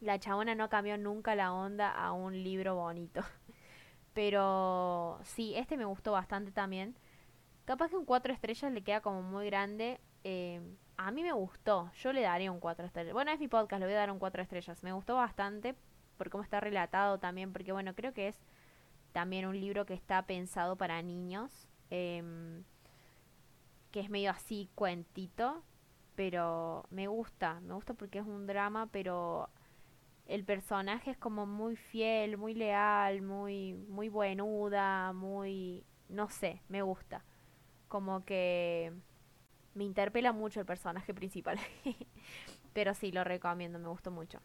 la 0.01 0.19
chabona 0.19 0.55
no 0.55 0.69
cambió 0.69 0.99
nunca 0.99 1.35
la 1.35 1.53
onda 1.53 1.91
a 1.91 2.13
un 2.13 2.43
libro 2.43 2.75
bonito. 2.75 3.23
Pero 4.15 5.21
sí, 5.25 5.55
este 5.57 5.77
me 5.77 5.85
gustó 5.85 6.13
bastante 6.13 6.51
también. 6.53 6.97
Capaz 7.65 7.91
que 7.91 7.97
un 7.97 8.05
4 8.05 8.33
estrellas 8.33 8.73
le 8.73 8.83
queda 8.83 9.01
como 9.01 9.23
muy 9.23 9.47
grande. 9.47 10.01
Eh, 10.25 10.61
a 11.07 11.11
mí 11.11 11.23
me 11.23 11.33
gustó. 11.33 11.91
Yo 11.95 12.13
le 12.13 12.23
daría 12.23 12.53
un 12.53 12.61
4 12.61 12.87
estrellas. 12.87 13.13
Bueno, 13.13 13.33
es 13.33 13.41
mi 13.41 13.49
podcast, 13.49 13.81
le 13.81 13.87
voy 13.87 13.95
a 13.95 13.99
dar 13.99 14.11
un 14.11 14.19
4 14.19 14.43
estrellas. 14.43 14.83
Me 14.83 14.93
gustó 14.93 15.17
bastante 15.17 15.75
por 16.17 16.31
cómo 16.31 16.45
está 16.45 16.61
relatado 16.61 17.19
también. 17.19 17.53
Porque 17.53 17.73
bueno, 17.73 17.95
creo 17.95 18.13
que 18.13 18.29
es 18.29 18.37
también 19.13 19.47
un 19.47 19.61
libro 19.61 19.85
que 19.85 19.95
está 19.95 20.23
pensado 20.23 20.77
para 20.77 21.03
niños. 21.03 21.69
Em, 21.91 22.65
que 23.91 24.01
es 24.01 24.11
medio 24.11 24.31
así 24.31 24.71
cuentito. 24.75 25.63
Pero 26.15 26.87
me 26.91 27.09
gusta. 27.09 27.61
Me 27.61 27.75
gusta 27.75 27.95
porque 27.95 28.21
es 28.21 28.27
un 28.27 28.47
drama, 28.47 28.87
pero 28.93 29.49
el 30.27 30.45
personaje 30.45 31.11
es 31.11 31.19
como 31.19 31.47
muy 31.47 31.77
fiel, 31.77 32.39
muy 32.39 32.55
leal, 32.55 33.23
muy, 33.23 33.75
muy 33.75 34.09
buenuda, 34.09 35.13
muy, 35.13 35.85
no 36.09 36.29
sé, 36.29 36.63
me 36.69 36.83
gusta. 36.83 37.25
Como 37.89 38.25
que 38.25 38.93
me 39.75 39.85
interpela 39.85 40.33
mucho 40.33 40.61
el 40.61 40.67
personaje 40.67 41.15
principal. 41.15 41.59
Pero 42.73 42.95
sí, 42.95 43.13
lo 43.13 43.25
recomiendo, 43.25 43.79
me 43.79 43.89
gustó 43.89 44.11
mucho. 44.11 44.41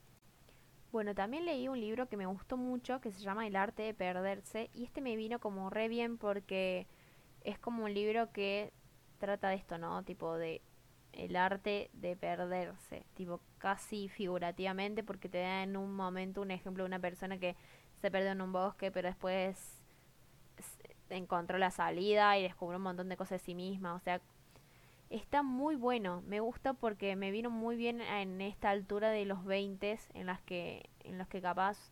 Bueno, 0.92 1.13
también 1.13 1.46
leí 1.46 1.68
un 1.68 1.80
libro 1.80 2.08
que 2.08 2.18
me 2.18 2.26
gustó 2.26 2.58
mucho, 2.58 3.02
que 3.02 3.12
se 3.12 3.20
llama 3.22 3.46
El 3.46 3.56
arte 3.56 3.84
de 3.84 3.94
perderse, 3.94 4.70
y 4.74 4.86
este 4.86 5.02
me 5.02 5.16
vino 5.16 5.40
como 5.40 5.70
re 5.70 5.90
bien 5.90 6.18
porque 6.18 6.88
es 7.42 7.60
como 7.60 7.84
un 7.84 7.94
libro 7.94 8.32
que 8.32 8.74
trata 9.20 9.50
de 9.50 9.56
esto, 9.56 9.78
¿no? 9.78 10.04
Tipo 10.04 10.38
de 10.38 10.62
el 11.13 11.36
arte 11.36 11.90
de 11.94 12.16
perderse, 12.16 13.06
tipo 13.16 13.42
casi 13.58 14.08
figurativamente, 14.08 15.04
porque 15.04 15.30
te 15.30 15.40
da 15.40 15.63
en 15.63 15.76
un 15.76 15.94
momento 15.96 16.42
un 16.42 16.52
ejemplo 16.52 16.84
de 16.84 16.88
una 16.88 17.00
persona 17.00 17.38
que 17.38 17.56
se 18.02 18.12
perdió 18.12 18.32
en 18.32 18.42
un 18.42 18.52
bosque, 18.52 18.92
pero 18.92 19.08
después 19.08 19.82
encontró 21.10 21.58
la 21.58 21.72
salida 21.72 22.38
y 22.38 22.44
descubrió 22.44 22.78
un 22.78 22.84
montón 22.84 23.10
de 23.10 23.18
cosas 23.18 23.42
de 23.42 23.46
sí 23.46 23.56
misma, 23.56 23.94
o 23.96 24.00
sea, 24.00 24.22
está 25.10 25.43
muy 25.43 25.76
bueno, 25.76 26.22
me 26.28 26.39
gusta 26.39 26.74
porque 26.74 27.15
me 27.15 27.32
vino 27.32 27.50
muy 27.50 27.76
bien 27.76 28.02
en 28.02 28.41
esta 28.41 28.70
altura 28.70 29.10
de 29.10 29.26
los 29.26 29.46
20 29.46 30.00
en 30.13 30.26
las 30.26 30.41
que 30.41 30.89
en 31.04 31.17
los 31.17 31.28
que 31.28 31.41
capaz 31.41 31.91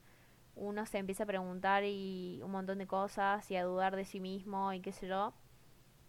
uno 0.56 0.86
se 0.86 0.98
empieza 0.98 1.24
a 1.24 1.28
preguntar 1.28 1.84
y 1.84 2.40
un 2.44 2.52
montón 2.52 2.78
de 2.78 2.88
cosas 2.88 3.50
y 3.52 3.56
a 3.56 3.64
dudar 3.64 3.96
de 3.96 4.06
sí 4.06 4.20
mismo 4.20 4.74
y 4.74 4.82
qué 4.82 4.92
sé 4.92 5.08
yo. 5.08 5.34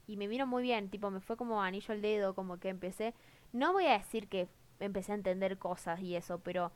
Y 0.06 0.16
me 0.16 0.28
vino 0.28 0.46
muy 0.46 0.62
bien, 0.62 0.88
tipo, 0.88 1.10
me 1.10 1.20
fue 1.20 1.36
como 1.36 1.62
anillo 1.62 1.92
al 1.92 2.02
dedo, 2.02 2.34
como 2.34 2.58
que 2.58 2.68
empecé, 2.68 3.14
no 3.52 3.72
voy 3.72 3.86
a 3.86 3.98
decir 3.98 4.28
que 4.28 4.48
empecé 4.78 5.12
a 5.12 5.16
entender 5.16 5.58
cosas 5.58 6.00
y 6.00 6.14
eso, 6.14 6.40
pero 6.40 6.72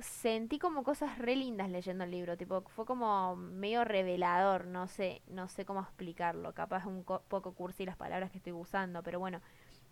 sentí 0.00 0.58
como 0.58 0.84
cosas 0.84 1.18
re 1.18 1.36
lindas 1.36 1.68
leyendo 1.70 2.04
el 2.04 2.10
libro, 2.10 2.36
tipo, 2.36 2.62
fue 2.68 2.86
como 2.86 3.36
medio 3.36 3.84
revelador, 3.84 4.66
no 4.66 4.88
sé, 4.88 5.22
no 5.28 5.48
sé 5.48 5.64
cómo 5.64 5.80
explicarlo, 5.80 6.54
capaz 6.54 6.86
un 6.86 7.04
poco 7.04 7.52
cursi 7.54 7.84
las 7.84 7.96
palabras 7.96 8.30
que 8.30 8.38
estoy 8.38 8.52
usando, 8.52 9.02
pero 9.02 9.18
bueno, 9.18 9.40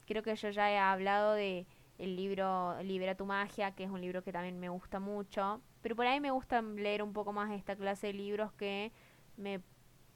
creo 0.07 0.23
que 0.23 0.35
yo 0.35 0.51
ya 0.51 0.71
he 0.71 0.79
hablado 0.79 1.35
de 1.35 1.67
el 1.99 2.17
libro 2.17 2.83
Libera 2.83 3.15
tu 3.15 3.27
magia, 3.27 3.73
que 3.75 3.85
es 3.85 3.91
un 3.91 4.01
libro 4.01 4.25
que 4.25 4.33
también 4.33 4.59
me 4.59 4.71
gusta 4.71 5.01
mucho, 5.01 5.61
pero 5.83 5.97
por 5.97 6.07
ahí 6.07 6.21
me 6.21 6.31
gusta 6.31 6.63
leer 6.63 7.03
un 7.03 7.13
poco 7.13 7.33
más 7.33 7.51
esta 7.53 7.77
clase 7.77 8.09
de 8.09 8.13
libros 8.15 8.53
que 8.53 8.93
me 9.37 9.61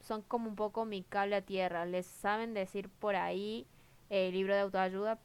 son 0.00 0.22
como 0.22 0.48
un 0.48 0.56
poco 0.56 0.84
mi 0.84 1.02
cable 1.02 1.36
a 1.36 1.42
tierra. 1.42 1.86
Les 1.86 2.06
saben 2.06 2.54
decir 2.54 2.88
por 2.90 3.16
ahí 3.16 3.66
el 4.10 4.32
libro 4.32 4.54
de 4.54 4.60
autoayuda, 4.60 5.18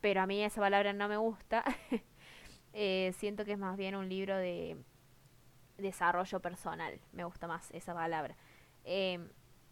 pero 0.00 0.22
a 0.22 0.26
mí 0.26 0.42
esa 0.42 0.60
palabra 0.60 0.92
no 0.92 1.08
me 1.08 1.16
gusta. 1.16 1.64
Eh, 2.72 3.12
siento 3.18 3.44
que 3.44 3.52
es 3.52 3.58
más 3.58 3.76
bien 3.76 3.96
un 3.96 4.08
libro 4.08 4.36
de 4.36 4.76
desarrollo 5.78 6.40
personal. 6.40 7.00
Me 7.12 7.24
gusta 7.24 7.46
más 7.46 7.70
esa 7.72 7.94
palabra. 7.94 8.36
Em, 8.84 9.28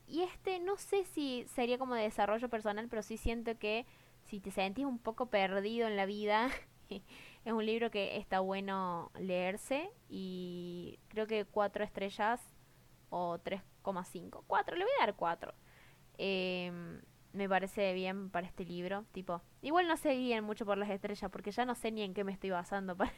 y 0.07 0.23
este 0.23 0.59
no 0.61 0.77
sé 0.77 1.05
si 1.05 1.45
sería 1.49 1.79
como 1.79 1.95
de 1.95 2.03
desarrollo 2.03 2.49
personal, 2.49 2.89
pero 2.89 3.03
sí 3.03 3.17
siento 3.17 3.59
que 3.59 3.87
si 4.25 4.41
te 4.41 4.51
sentís 4.51 4.85
un 4.87 4.99
poco 4.99 5.27
perdido 5.27 5.87
en 5.87 5.97
la 5.97 6.07
vida, 6.07 6.49
es 7.45 7.53
un 7.53 7.65
libro 7.65 7.91
que 7.91 8.17
está 8.17 8.41
bueno 8.41 9.11
leerse 9.19 9.91
y 10.09 10.99
creo 11.09 11.27
que 11.27 11.45
cuatro 11.45 11.85
estrellas 11.85 12.41
o 13.11 13.39
tres 13.39 13.63
4, 13.95 14.45
4, 14.47 14.77
le 14.77 14.85
voy 14.85 14.93
a 14.99 15.07
dar 15.07 15.15
4. 15.17 15.55
Em, 16.19 17.01
me 17.39 17.49
parece 17.49 17.95
bien 17.95 18.31
para 18.31 18.47
este 18.47 18.65
libro. 18.65 19.05
Tipo, 19.13 19.41
igual 19.63 19.89
no 19.89 19.97
se 19.97 20.11
guíen 20.13 20.45
mucho 20.45 20.67
por 20.67 20.77
las 20.77 20.91
estrellas 20.91 21.31
porque 21.31 21.53
ya 21.53 21.65
no 21.65 21.75
sé 21.75 21.91
ni 21.93 22.03
en 22.03 22.13
qué 22.13 22.25
me 22.25 22.33
estoy 22.33 22.51
basando 22.51 22.97
para, 22.97 23.13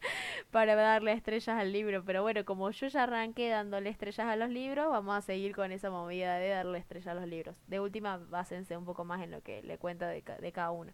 para 0.50 0.74
darle 0.76 1.12
estrellas 1.12 1.58
al 1.58 1.72
libro. 1.72 2.04
Pero 2.04 2.22
bueno, 2.22 2.44
como 2.44 2.70
yo 2.70 2.86
ya 2.86 3.02
arranqué 3.02 3.50
dándole 3.50 3.90
estrellas 3.90 4.26
a 4.26 4.36
los 4.36 4.48
libros, 4.48 4.88
vamos 4.88 5.16
a 5.16 5.20
seguir 5.20 5.54
con 5.54 5.72
esa 5.72 5.90
movida 5.90 6.36
de 6.36 6.48
darle 6.50 6.78
estrellas 6.78 7.08
a 7.08 7.14
los 7.14 7.26
libros. 7.26 7.56
De 7.66 7.80
última, 7.80 8.16
básense 8.16 8.76
un 8.76 8.84
poco 8.84 9.04
más 9.04 9.22
en 9.22 9.32
lo 9.32 9.42
que 9.42 9.62
le 9.62 9.76
cuento 9.76 10.06
de, 10.06 10.22
de 10.22 10.52
cada 10.52 10.70
uno. 10.70 10.92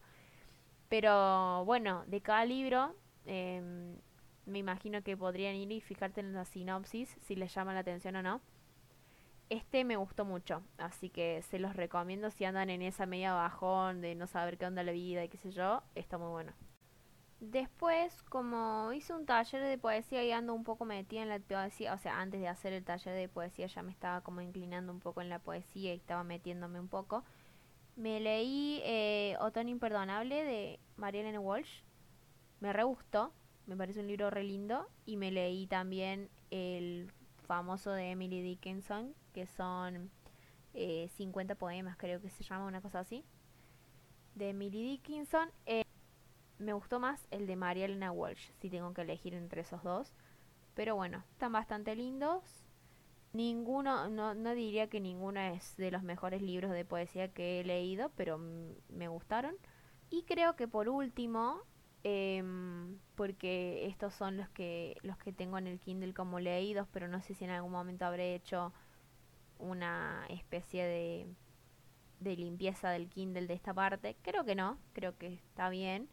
Pero 0.88 1.64
bueno, 1.64 2.04
de 2.06 2.20
cada 2.22 2.44
libro, 2.44 2.96
em, 3.26 3.96
me 4.46 4.58
imagino 4.58 5.02
que 5.02 5.16
podrían 5.16 5.54
ir 5.54 5.70
y 5.72 5.80
fijarte 5.80 6.20
en 6.20 6.32
la 6.32 6.44
sinopsis 6.44 7.16
si 7.20 7.36
les 7.36 7.54
llama 7.54 7.74
la 7.74 7.80
atención 7.80 8.16
o 8.16 8.22
no. 8.22 8.40
Este 9.50 9.84
me 9.84 9.96
gustó 9.96 10.24
mucho, 10.24 10.62
así 10.78 11.10
que 11.10 11.42
se 11.42 11.58
los 11.58 11.76
recomiendo 11.76 12.30
si 12.30 12.44
andan 12.44 12.70
en 12.70 12.82
esa 12.82 13.06
media 13.06 13.34
bajón 13.34 14.00
de 14.00 14.14
no 14.14 14.26
saber 14.26 14.56
qué 14.56 14.66
onda 14.66 14.82
la 14.82 14.92
vida 14.92 15.22
y 15.22 15.28
qué 15.28 15.36
sé 15.36 15.50
yo, 15.50 15.82
está 15.94 16.18
muy 16.18 16.28
bueno. 16.28 16.52
Después, 17.40 18.22
como 18.22 18.90
hice 18.94 19.12
un 19.12 19.26
taller 19.26 19.62
de 19.62 19.76
poesía 19.76 20.24
y 20.24 20.32
ando 20.32 20.54
un 20.54 20.64
poco 20.64 20.86
metida 20.86 21.22
en 21.22 21.28
la 21.28 21.38
poesía, 21.38 21.92
o 21.92 21.98
sea, 21.98 22.20
antes 22.20 22.40
de 22.40 22.48
hacer 22.48 22.72
el 22.72 22.84
taller 22.84 23.14
de 23.14 23.28
poesía 23.28 23.66
ya 23.66 23.82
me 23.82 23.92
estaba 23.92 24.22
como 24.22 24.40
inclinando 24.40 24.90
un 24.92 25.00
poco 25.00 25.20
en 25.20 25.28
la 25.28 25.38
poesía 25.38 25.92
y 25.92 25.98
estaba 25.98 26.24
metiéndome 26.24 26.80
un 26.80 26.88
poco. 26.88 27.22
Me 27.96 28.18
leí 28.18 28.80
eh, 28.84 29.36
Otoño 29.40 29.70
Imperdonable 29.70 30.42
de 30.42 30.80
Marielene 30.96 31.38
Walsh. 31.38 31.82
Me 32.60 32.72
re 32.72 32.82
gustó, 32.82 33.32
me 33.66 33.76
parece 33.76 34.00
un 34.00 34.08
libro 34.08 34.30
re 34.30 34.42
lindo. 34.42 34.88
Y 35.04 35.16
me 35.16 35.30
leí 35.30 35.66
también 35.66 36.30
el 36.50 37.12
famoso 37.46 37.92
de 37.92 38.10
Emily 38.10 38.42
Dickinson, 38.42 39.14
que 39.32 39.46
son 39.46 40.10
50 40.72 41.52
eh, 41.52 41.56
poemas, 41.56 41.96
creo 41.96 42.20
que 42.20 42.30
se 42.30 42.42
llama 42.42 42.66
una 42.66 42.80
cosa 42.80 43.00
así, 43.00 43.24
de 44.34 44.50
Emily 44.50 44.82
Dickinson. 44.82 45.50
Eh, 45.66 45.84
me 46.58 46.72
gustó 46.72 47.00
más 47.00 47.26
el 47.30 47.46
de 47.46 47.56
María 47.56 47.84
Elena 47.84 48.12
Walsh, 48.12 48.50
si 48.60 48.70
tengo 48.70 48.92
que 48.94 49.02
elegir 49.02 49.34
entre 49.34 49.62
esos 49.62 49.82
dos. 49.82 50.12
Pero 50.74 50.96
bueno, 50.96 51.22
están 51.32 51.52
bastante 51.52 51.94
lindos. 51.94 52.42
Ninguno, 53.32 54.08
no, 54.08 54.34
no 54.34 54.54
diría 54.54 54.88
que 54.88 55.00
ninguno 55.00 55.40
es 55.40 55.76
de 55.76 55.90
los 55.90 56.02
mejores 56.02 56.42
libros 56.42 56.70
de 56.70 56.84
poesía 56.84 57.32
que 57.32 57.60
he 57.60 57.64
leído, 57.64 58.10
pero 58.16 58.38
me 58.38 59.08
gustaron. 59.08 59.56
Y 60.10 60.22
creo 60.22 60.54
que 60.56 60.68
por 60.68 60.88
último, 60.88 61.62
Em, 62.06 62.98
porque 63.14 63.86
estos 63.86 64.12
son 64.12 64.36
los 64.36 64.50
que 64.50 64.98
los 65.02 65.16
que 65.16 65.32
tengo 65.32 65.56
en 65.56 65.66
el 65.66 65.80
Kindle 65.80 66.12
como 66.12 66.38
leídos, 66.38 66.86
pero 66.92 67.08
no 67.08 67.22
sé 67.22 67.34
si 67.34 67.44
en 67.44 67.50
algún 67.50 67.72
momento 67.72 68.04
habré 68.04 68.34
hecho 68.34 68.74
una 69.58 70.26
especie 70.28 70.84
de, 70.84 71.26
de 72.20 72.36
limpieza 72.36 72.90
del 72.90 73.08
Kindle 73.08 73.46
de 73.46 73.54
esta 73.54 73.72
parte. 73.72 74.16
Creo 74.22 74.44
que 74.44 74.54
no, 74.54 74.78
creo 74.92 75.16
que 75.16 75.32
está 75.32 75.70
bien. 75.70 76.08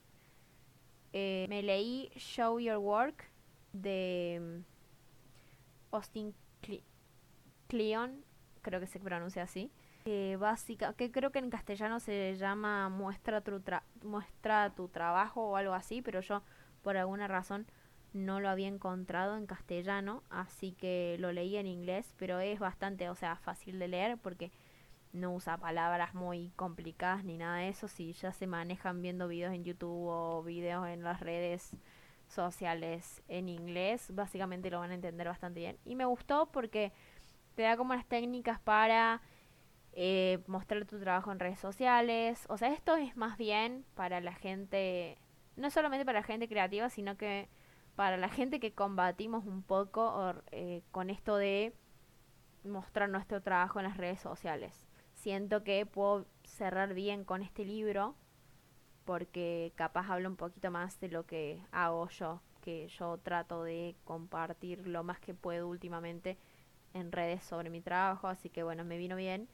Eh, 1.11 1.45
me 1.49 1.61
leí 1.61 2.09
Show 2.15 2.59
Your 2.61 2.77
Work 2.77 3.25
de 3.73 4.35
em, 4.35 4.63
Austin 5.91 6.33
Cleon, 7.67 8.23
creo 8.61 8.79
que 8.79 8.87
se 8.87 8.99
pronuncia 8.99 9.43
así 9.43 9.71
que 10.03 10.37
básica, 10.37 10.93
que 10.93 11.11
creo 11.11 11.31
que 11.31 11.39
en 11.39 11.49
castellano 11.49 11.99
se 11.99 12.35
llama 12.35 12.89
muestra 12.89 13.41
tu, 13.41 13.61
muestra 14.03 14.73
tu 14.75 14.87
trabajo 14.87 15.49
o 15.49 15.55
algo 15.55 15.73
así, 15.73 16.01
pero 16.01 16.21
yo 16.21 16.43
por 16.81 16.97
alguna 16.97 17.27
razón 17.27 17.67
no 18.13 18.39
lo 18.39 18.49
había 18.49 18.67
encontrado 18.67 19.37
en 19.37 19.45
castellano, 19.45 20.23
así 20.29 20.73
que 20.73 21.15
lo 21.19 21.31
leí 21.31 21.57
en 21.57 21.67
inglés, 21.67 22.13
pero 22.17 22.39
es 22.39 22.59
bastante, 22.59 23.09
o 23.09 23.15
sea, 23.15 23.37
fácil 23.37 23.79
de 23.79 23.87
leer 23.87 24.17
porque 24.17 24.51
no 25.13 25.33
usa 25.33 25.57
palabras 25.57 26.13
muy 26.13 26.51
complicadas 26.55 27.23
ni 27.23 27.37
nada 27.37 27.57
de 27.57 27.69
eso. 27.69 27.87
Si 27.87 28.13
ya 28.13 28.31
se 28.33 28.47
manejan 28.47 29.01
viendo 29.01 29.27
videos 29.27 29.53
en 29.53 29.63
YouTube 29.63 30.07
o 30.07 30.43
videos 30.43 30.87
en 30.87 31.03
las 31.03 31.19
redes 31.19 31.71
sociales 32.27 33.21
en 33.27 33.49
inglés, 33.49 34.09
básicamente 34.13 34.69
lo 34.69 34.79
van 34.79 34.91
a 34.91 34.95
entender 34.95 35.27
bastante 35.27 35.59
bien. 35.59 35.77
Y 35.85 35.95
me 35.95 36.05
gustó 36.05 36.47
porque 36.51 36.91
te 37.55 37.63
da 37.63 37.77
como 37.77 37.93
las 37.93 38.05
técnicas 38.05 38.59
para 38.59 39.21
eh, 39.93 40.39
mostrar 40.47 40.85
tu 40.85 40.99
trabajo 40.99 41.31
en 41.31 41.39
redes 41.39 41.59
sociales. 41.59 42.45
O 42.49 42.57
sea, 42.57 42.69
esto 42.73 42.95
es 42.95 43.15
más 43.17 43.37
bien 43.37 43.85
para 43.95 44.21
la 44.21 44.33
gente, 44.33 45.17
no 45.55 45.69
solamente 45.69 46.05
para 46.05 46.19
la 46.19 46.25
gente 46.25 46.47
creativa, 46.47 46.89
sino 46.89 47.17
que 47.17 47.49
para 47.95 48.17
la 48.17 48.29
gente 48.29 48.59
que 48.59 48.73
combatimos 48.73 49.45
un 49.45 49.63
poco 49.63 50.33
eh, 50.51 50.81
con 50.91 51.09
esto 51.09 51.35
de 51.35 51.73
mostrar 52.63 53.09
nuestro 53.09 53.41
trabajo 53.41 53.79
en 53.79 53.85
las 53.85 53.97
redes 53.97 54.21
sociales. 54.21 54.87
Siento 55.13 55.63
que 55.63 55.85
puedo 55.85 56.25
cerrar 56.43 56.93
bien 56.93 57.25
con 57.25 57.41
este 57.41 57.65
libro 57.65 58.15
porque 59.05 59.73
capaz 59.75 60.09
hablo 60.09 60.29
un 60.29 60.35
poquito 60.35 60.71
más 60.71 60.99
de 60.99 61.09
lo 61.09 61.25
que 61.25 61.61
hago 61.71 62.07
yo, 62.09 62.41
que 62.61 62.87
yo 62.87 63.17
trato 63.17 63.63
de 63.63 63.95
compartir 64.03 64.87
lo 64.87 65.03
más 65.03 65.19
que 65.19 65.33
puedo 65.33 65.67
últimamente 65.67 66.37
en 66.93 67.11
redes 67.11 67.43
sobre 67.43 67.69
mi 67.69 67.81
trabajo, 67.81 68.27
así 68.27 68.49
que 68.49 68.63
bueno, 68.63 68.85
me 68.85 68.97
vino 68.97 69.15
bien. 69.15 69.47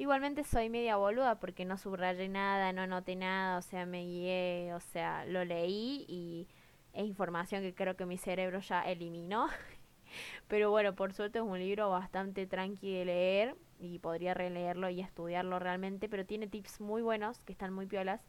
Igualmente 0.00 0.44
soy 0.44 0.70
media 0.70 0.96
boluda 0.96 1.38
porque 1.40 1.66
no 1.66 1.76
subrayé 1.76 2.26
nada, 2.30 2.72
no 2.72 2.80
anoté 2.80 3.16
nada, 3.16 3.58
o 3.58 3.60
sea, 3.60 3.84
me 3.84 4.02
guié, 4.02 4.72
o 4.72 4.80
sea, 4.80 5.26
lo 5.26 5.44
leí 5.44 6.06
y 6.08 6.48
es 6.94 7.04
información 7.04 7.60
que 7.60 7.74
creo 7.74 7.96
que 7.96 8.06
mi 8.06 8.16
cerebro 8.16 8.60
ya 8.60 8.80
eliminó. 8.80 9.48
Pero 10.48 10.70
bueno, 10.70 10.94
por 10.94 11.12
suerte 11.12 11.40
es 11.40 11.44
un 11.44 11.58
libro 11.58 11.90
bastante 11.90 12.46
tranqui 12.46 12.94
de 12.94 13.04
leer 13.04 13.56
y 13.78 13.98
podría 13.98 14.32
releerlo 14.32 14.88
y 14.88 15.02
estudiarlo 15.02 15.58
realmente, 15.58 16.08
pero 16.08 16.24
tiene 16.24 16.46
tips 16.46 16.80
muy 16.80 17.02
buenos 17.02 17.40
que 17.40 17.52
están 17.52 17.74
muy 17.74 17.84
piolas. 17.84 18.22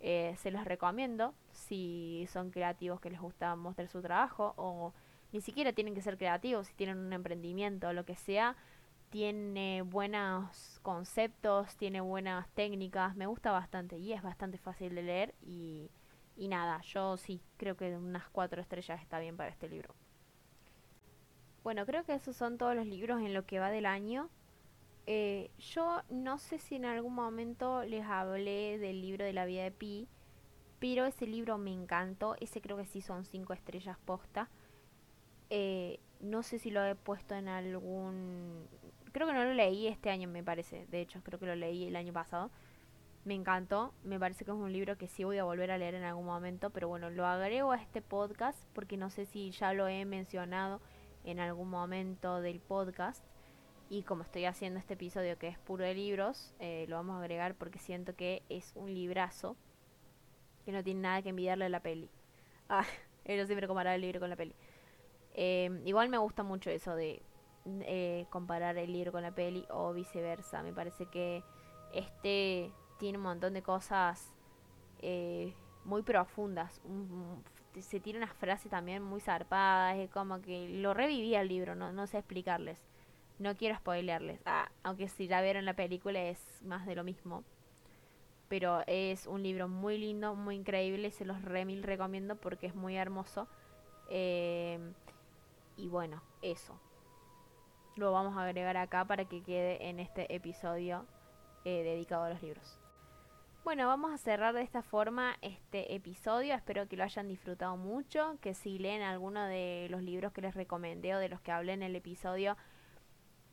Eh, 0.00 0.34
se 0.38 0.50
los 0.50 0.64
recomiendo 0.64 1.34
si 1.52 2.26
son 2.32 2.50
creativos 2.50 3.00
que 3.00 3.10
les 3.10 3.20
gusta 3.20 3.54
mostrar 3.54 3.86
su 3.86 4.02
trabajo 4.02 4.54
o 4.56 4.92
ni 5.32 5.40
siquiera 5.40 5.72
tienen 5.72 5.94
que 5.94 6.02
ser 6.02 6.18
creativos, 6.18 6.66
si 6.66 6.74
tienen 6.74 6.98
un 6.98 7.12
emprendimiento 7.12 7.86
o 7.88 7.92
lo 7.92 8.04
que 8.04 8.16
sea, 8.16 8.56
tiene 9.12 9.82
buenos 9.82 10.80
conceptos, 10.82 11.76
tiene 11.76 12.00
buenas 12.00 12.48
técnicas, 12.54 13.14
me 13.14 13.26
gusta 13.26 13.52
bastante 13.52 13.98
y 13.98 14.14
es 14.14 14.22
bastante 14.22 14.56
fácil 14.56 14.94
de 14.94 15.02
leer 15.02 15.34
y, 15.42 15.90
y 16.34 16.48
nada, 16.48 16.80
yo 16.80 17.18
sí 17.18 17.42
creo 17.58 17.76
que 17.76 17.94
unas 17.94 18.26
cuatro 18.30 18.62
estrellas 18.62 19.02
está 19.02 19.18
bien 19.18 19.36
para 19.36 19.50
este 19.50 19.68
libro. 19.68 19.94
Bueno, 21.62 21.84
creo 21.84 22.04
que 22.04 22.14
esos 22.14 22.34
son 22.34 22.56
todos 22.56 22.74
los 22.74 22.86
libros 22.86 23.20
en 23.20 23.34
lo 23.34 23.44
que 23.44 23.58
va 23.58 23.70
del 23.70 23.84
año. 23.84 24.30
Eh, 25.06 25.50
yo 25.58 26.00
no 26.08 26.38
sé 26.38 26.58
si 26.58 26.76
en 26.76 26.86
algún 26.86 27.14
momento 27.14 27.84
les 27.84 28.06
hablé 28.06 28.78
del 28.78 29.02
libro 29.02 29.26
de 29.26 29.34
la 29.34 29.44
vida 29.44 29.64
de 29.64 29.72
Pi, 29.72 30.08
pero 30.78 31.04
ese 31.04 31.26
libro 31.26 31.58
me 31.58 31.70
encantó. 31.70 32.34
Ese 32.40 32.62
creo 32.62 32.78
que 32.78 32.86
sí 32.86 33.02
son 33.02 33.26
cinco 33.26 33.52
estrellas 33.52 33.98
posta. 34.06 34.48
Eh, 35.50 36.00
no 36.20 36.42
sé 36.42 36.58
si 36.58 36.70
lo 36.70 36.82
he 36.82 36.94
puesto 36.94 37.34
en 37.34 37.48
algún... 37.48 38.66
Creo 39.12 39.26
que 39.26 39.34
no 39.34 39.44
lo 39.44 39.52
leí 39.52 39.86
este 39.86 40.10
año, 40.10 40.28
me 40.28 40.42
parece. 40.42 40.86
De 40.86 41.00
hecho, 41.00 41.20
creo 41.22 41.38
que 41.38 41.46
lo 41.46 41.54
leí 41.54 41.86
el 41.86 41.96
año 41.96 42.12
pasado. 42.12 42.50
Me 43.24 43.34
encantó. 43.34 43.92
Me 44.04 44.18
parece 44.18 44.44
que 44.44 44.50
es 44.50 44.56
un 44.56 44.72
libro 44.72 44.96
que 44.96 45.06
sí 45.06 45.24
voy 45.24 45.38
a 45.38 45.44
volver 45.44 45.70
a 45.70 45.78
leer 45.78 45.94
en 45.94 46.04
algún 46.04 46.24
momento. 46.24 46.70
Pero 46.70 46.88
bueno, 46.88 47.10
lo 47.10 47.26
agrego 47.26 47.72
a 47.72 47.76
este 47.76 48.00
podcast 48.00 48.58
porque 48.72 48.96
no 48.96 49.10
sé 49.10 49.26
si 49.26 49.50
ya 49.50 49.74
lo 49.74 49.86
he 49.86 50.04
mencionado 50.06 50.80
en 51.24 51.40
algún 51.40 51.68
momento 51.68 52.40
del 52.40 52.60
podcast. 52.60 53.22
Y 53.90 54.02
como 54.04 54.22
estoy 54.22 54.46
haciendo 54.46 54.80
este 54.80 54.94
episodio 54.94 55.38
que 55.38 55.48
es 55.48 55.58
puro 55.58 55.84
de 55.84 55.94
libros, 55.94 56.54
eh, 56.58 56.86
lo 56.88 56.96
vamos 56.96 57.16
a 57.16 57.20
agregar 57.20 57.54
porque 57.54 57.78
siento 57.78 58.16
que 58.16 58.42
es 58.48 58.72
un 58.74 58.94
librazo 58.94 59.56
que 60.64 60.72
no 60.72 60.82
tiene 60.82 61.00
nada 61.00 61.20
que 61.20 61.28
envidiarle 61.28 61.66
a 61.66 61.68
la 61.68 61.80
peli. 61.80 62.08
Ah, 62.70 62.86
yo 63.26 63.44
siempre 63.44 63.66
comparaba 63.66 63.94
el 63.94 64.00
libro 64.00 64.20
con 64.20 64.30
la 64.30 64.36
peli. 64.36 64.54
Eh, 65.34 65.82
igual 65.84 66.08
me 66.08 66.16
gusta 66.16 66.42
mucho 66.42 66.70
eso 66.70 66.96
de 66.96 67.22
eh, 67.66 68.26
comparar 68.30 68.78
el 68.78 68.92
libro 68.92 69.12
con 69.12 69.22
la 69.22 69.32
peli 69.32 69.66
o 69.70 69.92
viceversa. 69.92 70.62
Me 70.62 70.72
parece 70.72 71.06
que 71.06 71.42
este 71.92 72.72
tiene 72.98 73.18
un 73.18 73.24
montón 73.24 73.54
de 73.54 73.62
cosas 73.62 74.32
muy 75.84 76.02
profundas, 76.02 76.80
se 77.80 78.00
tira 78.00 78.18
unas 78.18 78.34
frases 78.34 78.70
también 78.70 79.02
muy 79.02 79.20
zarpadas, 79.20 79.96
es 79.96 80.10
como 80.10 80.42
que 80.42 80.68
lo 80.68 80.92
revivía 80.92 81.40
el 81.40 81.48
libro, 81.48 81.74
no, 81.74 81.92
no 81.92 82.06
sé 82.06 82.18
explicarles. 82.18 82.78
No 83.38 83.56
quiero 83.56 83.76
spoilearles, 83.76 84.40
ah, 84.44 84.70
aunque 84.82 85.08
si 85.08 85.26
ya 85.26 85.40
vieron 85.40 85.64
la 85.64 85.74
película 85.74 86.20
es 86.22 86.60
más 86.62 86.86
de 86.86 86.94
lo 86.94 87.02
mismo. 87.02 87.44
Pero 88.48 88.82
es 88.86 89.26
un 89.26 89.42
libro 89.42 89.66
muy 89.68 89.96
lindo, 89.96 90.34
muy 90.34 90.56
increíble, 90.56 91.10
se 91.10 91.24
los 91.24 91.42
remil 91.42 91.82
recomiendo 91.82 92.36
porque 92.36 92.66
es 92.66 92.74
muy 92.74 92.96
hermoso. 92.96 93.48
Eh, 94.10 94.78
y 95.78 95.88
bueno, 95.88 96.22
eso. 96.42 96.78
Lo 97.96 98.12
vamos 98.12 98.36
a 98.36 98.44
agregar 98.44 98.76
acá 98.76 99.04
para 99.04 99.26
que 99.26 99.42
quede 99.42 99.88
en 99.88 100.00
este 100.00 100.34
episodio 100.34 101.04
eh, 101.64 101.82
dedicado 101.82 102.24
a 102.24 102.30
los 102.30 102.42
libros. 102.42 102.78
Bueno, 103.64 103.86
vamos 103.86 104.12
a 104.12 104.18
cerrar 104.18 104.54
de 104.54 104.62
esta 104.62 104.82
forma 104.82 105.36
este 105.40 105.94
episodio. 105.94 106.54
Espero 106.54 106.88
que 106.88 106.96
lo 106.96 107.04
hayan 107.04 107.28
disfrutado 107.28 107.76
mucho. 107.76 108.38
Que 108.40 108.54
si 108.54 108.78
leen 108.78 109.02
alguno 109.02 109.44
de 109.44 109.86
los 109.90 110.02
libros 110.02 110.32
que 110.32 110.40
les 110.40 110.54
recomendé 110.54 111.14
o 111.14 111.18
de 111.18 111.28
los 111.28 111.40
que 111.40 111.52
hablé 111.52 111.74
en 111.74 111.82
el 111.82 111.94
episodio, 111.94 112.56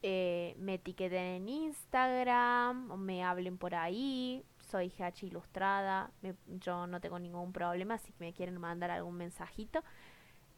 eh, 0.02 0.56
me 0.58 0.76
etiqueten 0.76 1.24
en 1.24 1.50
Instagram 1.50 2.90
o 2.90 2.98
me 2.98 3.24
hablen 3.24 3.58
por 3.58 3.76
ahí. 3.76 4.44
Soy 4.58 4.92
Hachi 4.98 5.28
Ilustrada. 5.28 6.12
yo 6.48 6.88
no 6.88 7.02
tengo 7.02 7.20
ningún 7.20 7.52
problema 7.54 7.98
si 7.98 8.14
me 8.18 8.34
quieren 8.34 8.60
mandar 8.60 8.90
algún 8.90 9.16
mensajito. 9.16 9.84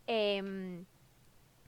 Em, 0.07 0.85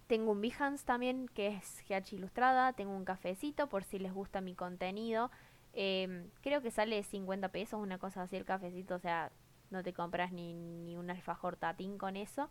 tengo 0.07 0.31
un 0.31 0.41
Behance 0.41 0.85
también 0.85 1.27
que 1.33 1.47
es 1.47 1.83
Hachi 1.89 2.17
Ilustrada. 2.17 2.73
Tengo 2.73 2.95
un 2.95 3.05
cafecito 3.05 3.67
por 3.67 3.83
si 3.83 3.99
les 3.99 4.13
gusta 4.13 4.41
mi 4.41 4.55
contenido. 4.55 5.31
Eh, 5.73 6.27
creo 6.41 6.61
que 6.61 6.71
sale 6.71 7.01
50 7.03 7.49
pesos, 7.49 7.81
una 7.81 7.97
cosa 7.97 8.23
así 8.23 8.35
el 8.35 8.45
cafecito, 8.45 8.95
o 8.95 8.99
sea, 8.99 9.31
no 9.71 9.81
te 9.81 9.91
compras 9.93 10.31
ni, 10.31 10.53
ni 10.53 10.95
un 10.95 11.09
alfajor 11.09 11.55
tatín 11.55 11.97
con 11.97 12.15
eso. 12.15 12.49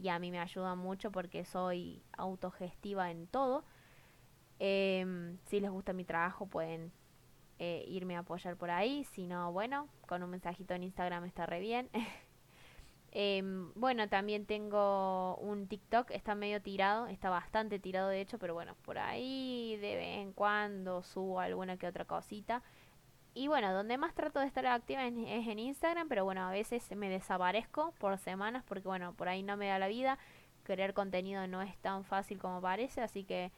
Y 0.00 0.08
a 0.08 0.18
mí 0.18 0.30
me 0.30 0.38
ayuda 0.38 0.74
mucho 0.76 1.10
porque 1.10 1.44
soy 1.44 2.02
autogestiva 2.12 3.10
en 3.10 3.26
todo. 3.26 3.64
Eh, 4.60 5.36
si 5.46 5.58
les 5.58 5.70
gusta 5.70 5.92
mi 5.92 6.04
trabajo 6.04 6.46
pueden 6.46 6.92
eh, 7.58 7.84
irme 7.88 8.16
a 8.16 8.20
apoyar 8.20 8.56
por 8.56 8.70
ahí. 8.70 9.04
Si 9.04 9.26
no, 9.26 9.52
bueno, 9.52 9.88
con 10.06 10.22
un 10.22 10.30
mensajito 10.30 10.74
en 10.74 10.84
Instagram 10.84 11.24
está 11.24 11.46
re 11.46 11.60
bien. 11.60 11.90
Em, 13.12 13.72
bueno, 13.74 14.08
también 14.08 14.46
tengo 14.46 15.36
un 15.36 15.66
TikTok, 15.66 16.10
está 16.12 16.34
medio 16.34 16.62
tirado, 16.62 17.08
está 17.08 17.28
bastante 17.28 17.80
tirado 17.80 18.08
de 18.08 18.20
hecho, 18.20 18.38
pero 18.38 18.54
bueno, 18.54 18.76
por 18.82 18.98
ahí 18.98 19.76
de 19.80 19.96
vez 19.96 20.18
en 20.18 20.32
cuando 20.32 21.02
subo 21.02 21.40
alguna 21.40 21.76
que 21.76 21.88
otra 21.88 22.04
cosita. 22.04 22.62
Y 23.34 23.48
bueno, 23.48 23.72
donde 23.72 23.98
más 23.98 24.14
trato 24.14 24.40
de 24.40 24.46
estar 24.46 24.66
activa 24.66 25.06
es, 25.06 25.12
en 25.14 25.58
Instagram, 25.58 26.08
pero 26.08 26.24
bueno, 26.24 26.42
a 26.42 26.50
veces 26.50 26.90
me 26.96 27.08
desaparezco 27.08 27.92
por 27.98 28.16
semanas 28.18 28.64
porque 28.66 28.88
bueno, 28.88 29.14
por 29.14 29.28
ahí 29.28 29.42
no 29.42 29.56
me 29.56 29.68
da 29.68 29.78
la 29.78 29.88
vida. 29.88 30.18
Crear 30.64 30.94
contenido 30.94 31.46
no 31.48 31.62
es 31.62 31.76
tan 31.78 32.04
fácil 32.04 32.38
como 32.38 32.60
parece, 32.60 33.00
así 33.02 33.24
que... 33.24 33.52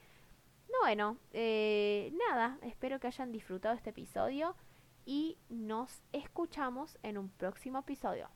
No, 0.71 0.79
bueno, 0.83 1.19
eh, 1.33 2.12
nada, 2.31 2.59
espero 2.62 2.99
que 3.01 3.07
hayan 3.09 3.33
disfrutado 3.33 3.75
este 3.75 3.91
episodio 3.91 4.57
y 5.05 5.37
nos 5.51 6.03
escuchamos 6.12 6.99
en 7.03 7.19
un 7.19 7.29
próximo 7.29 7.81
episodio. 7.81 8.31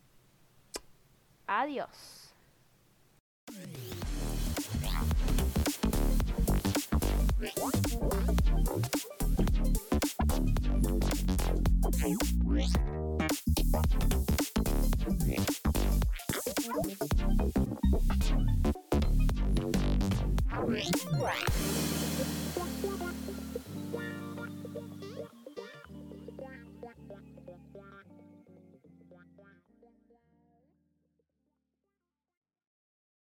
Adiós. 1.47 2.17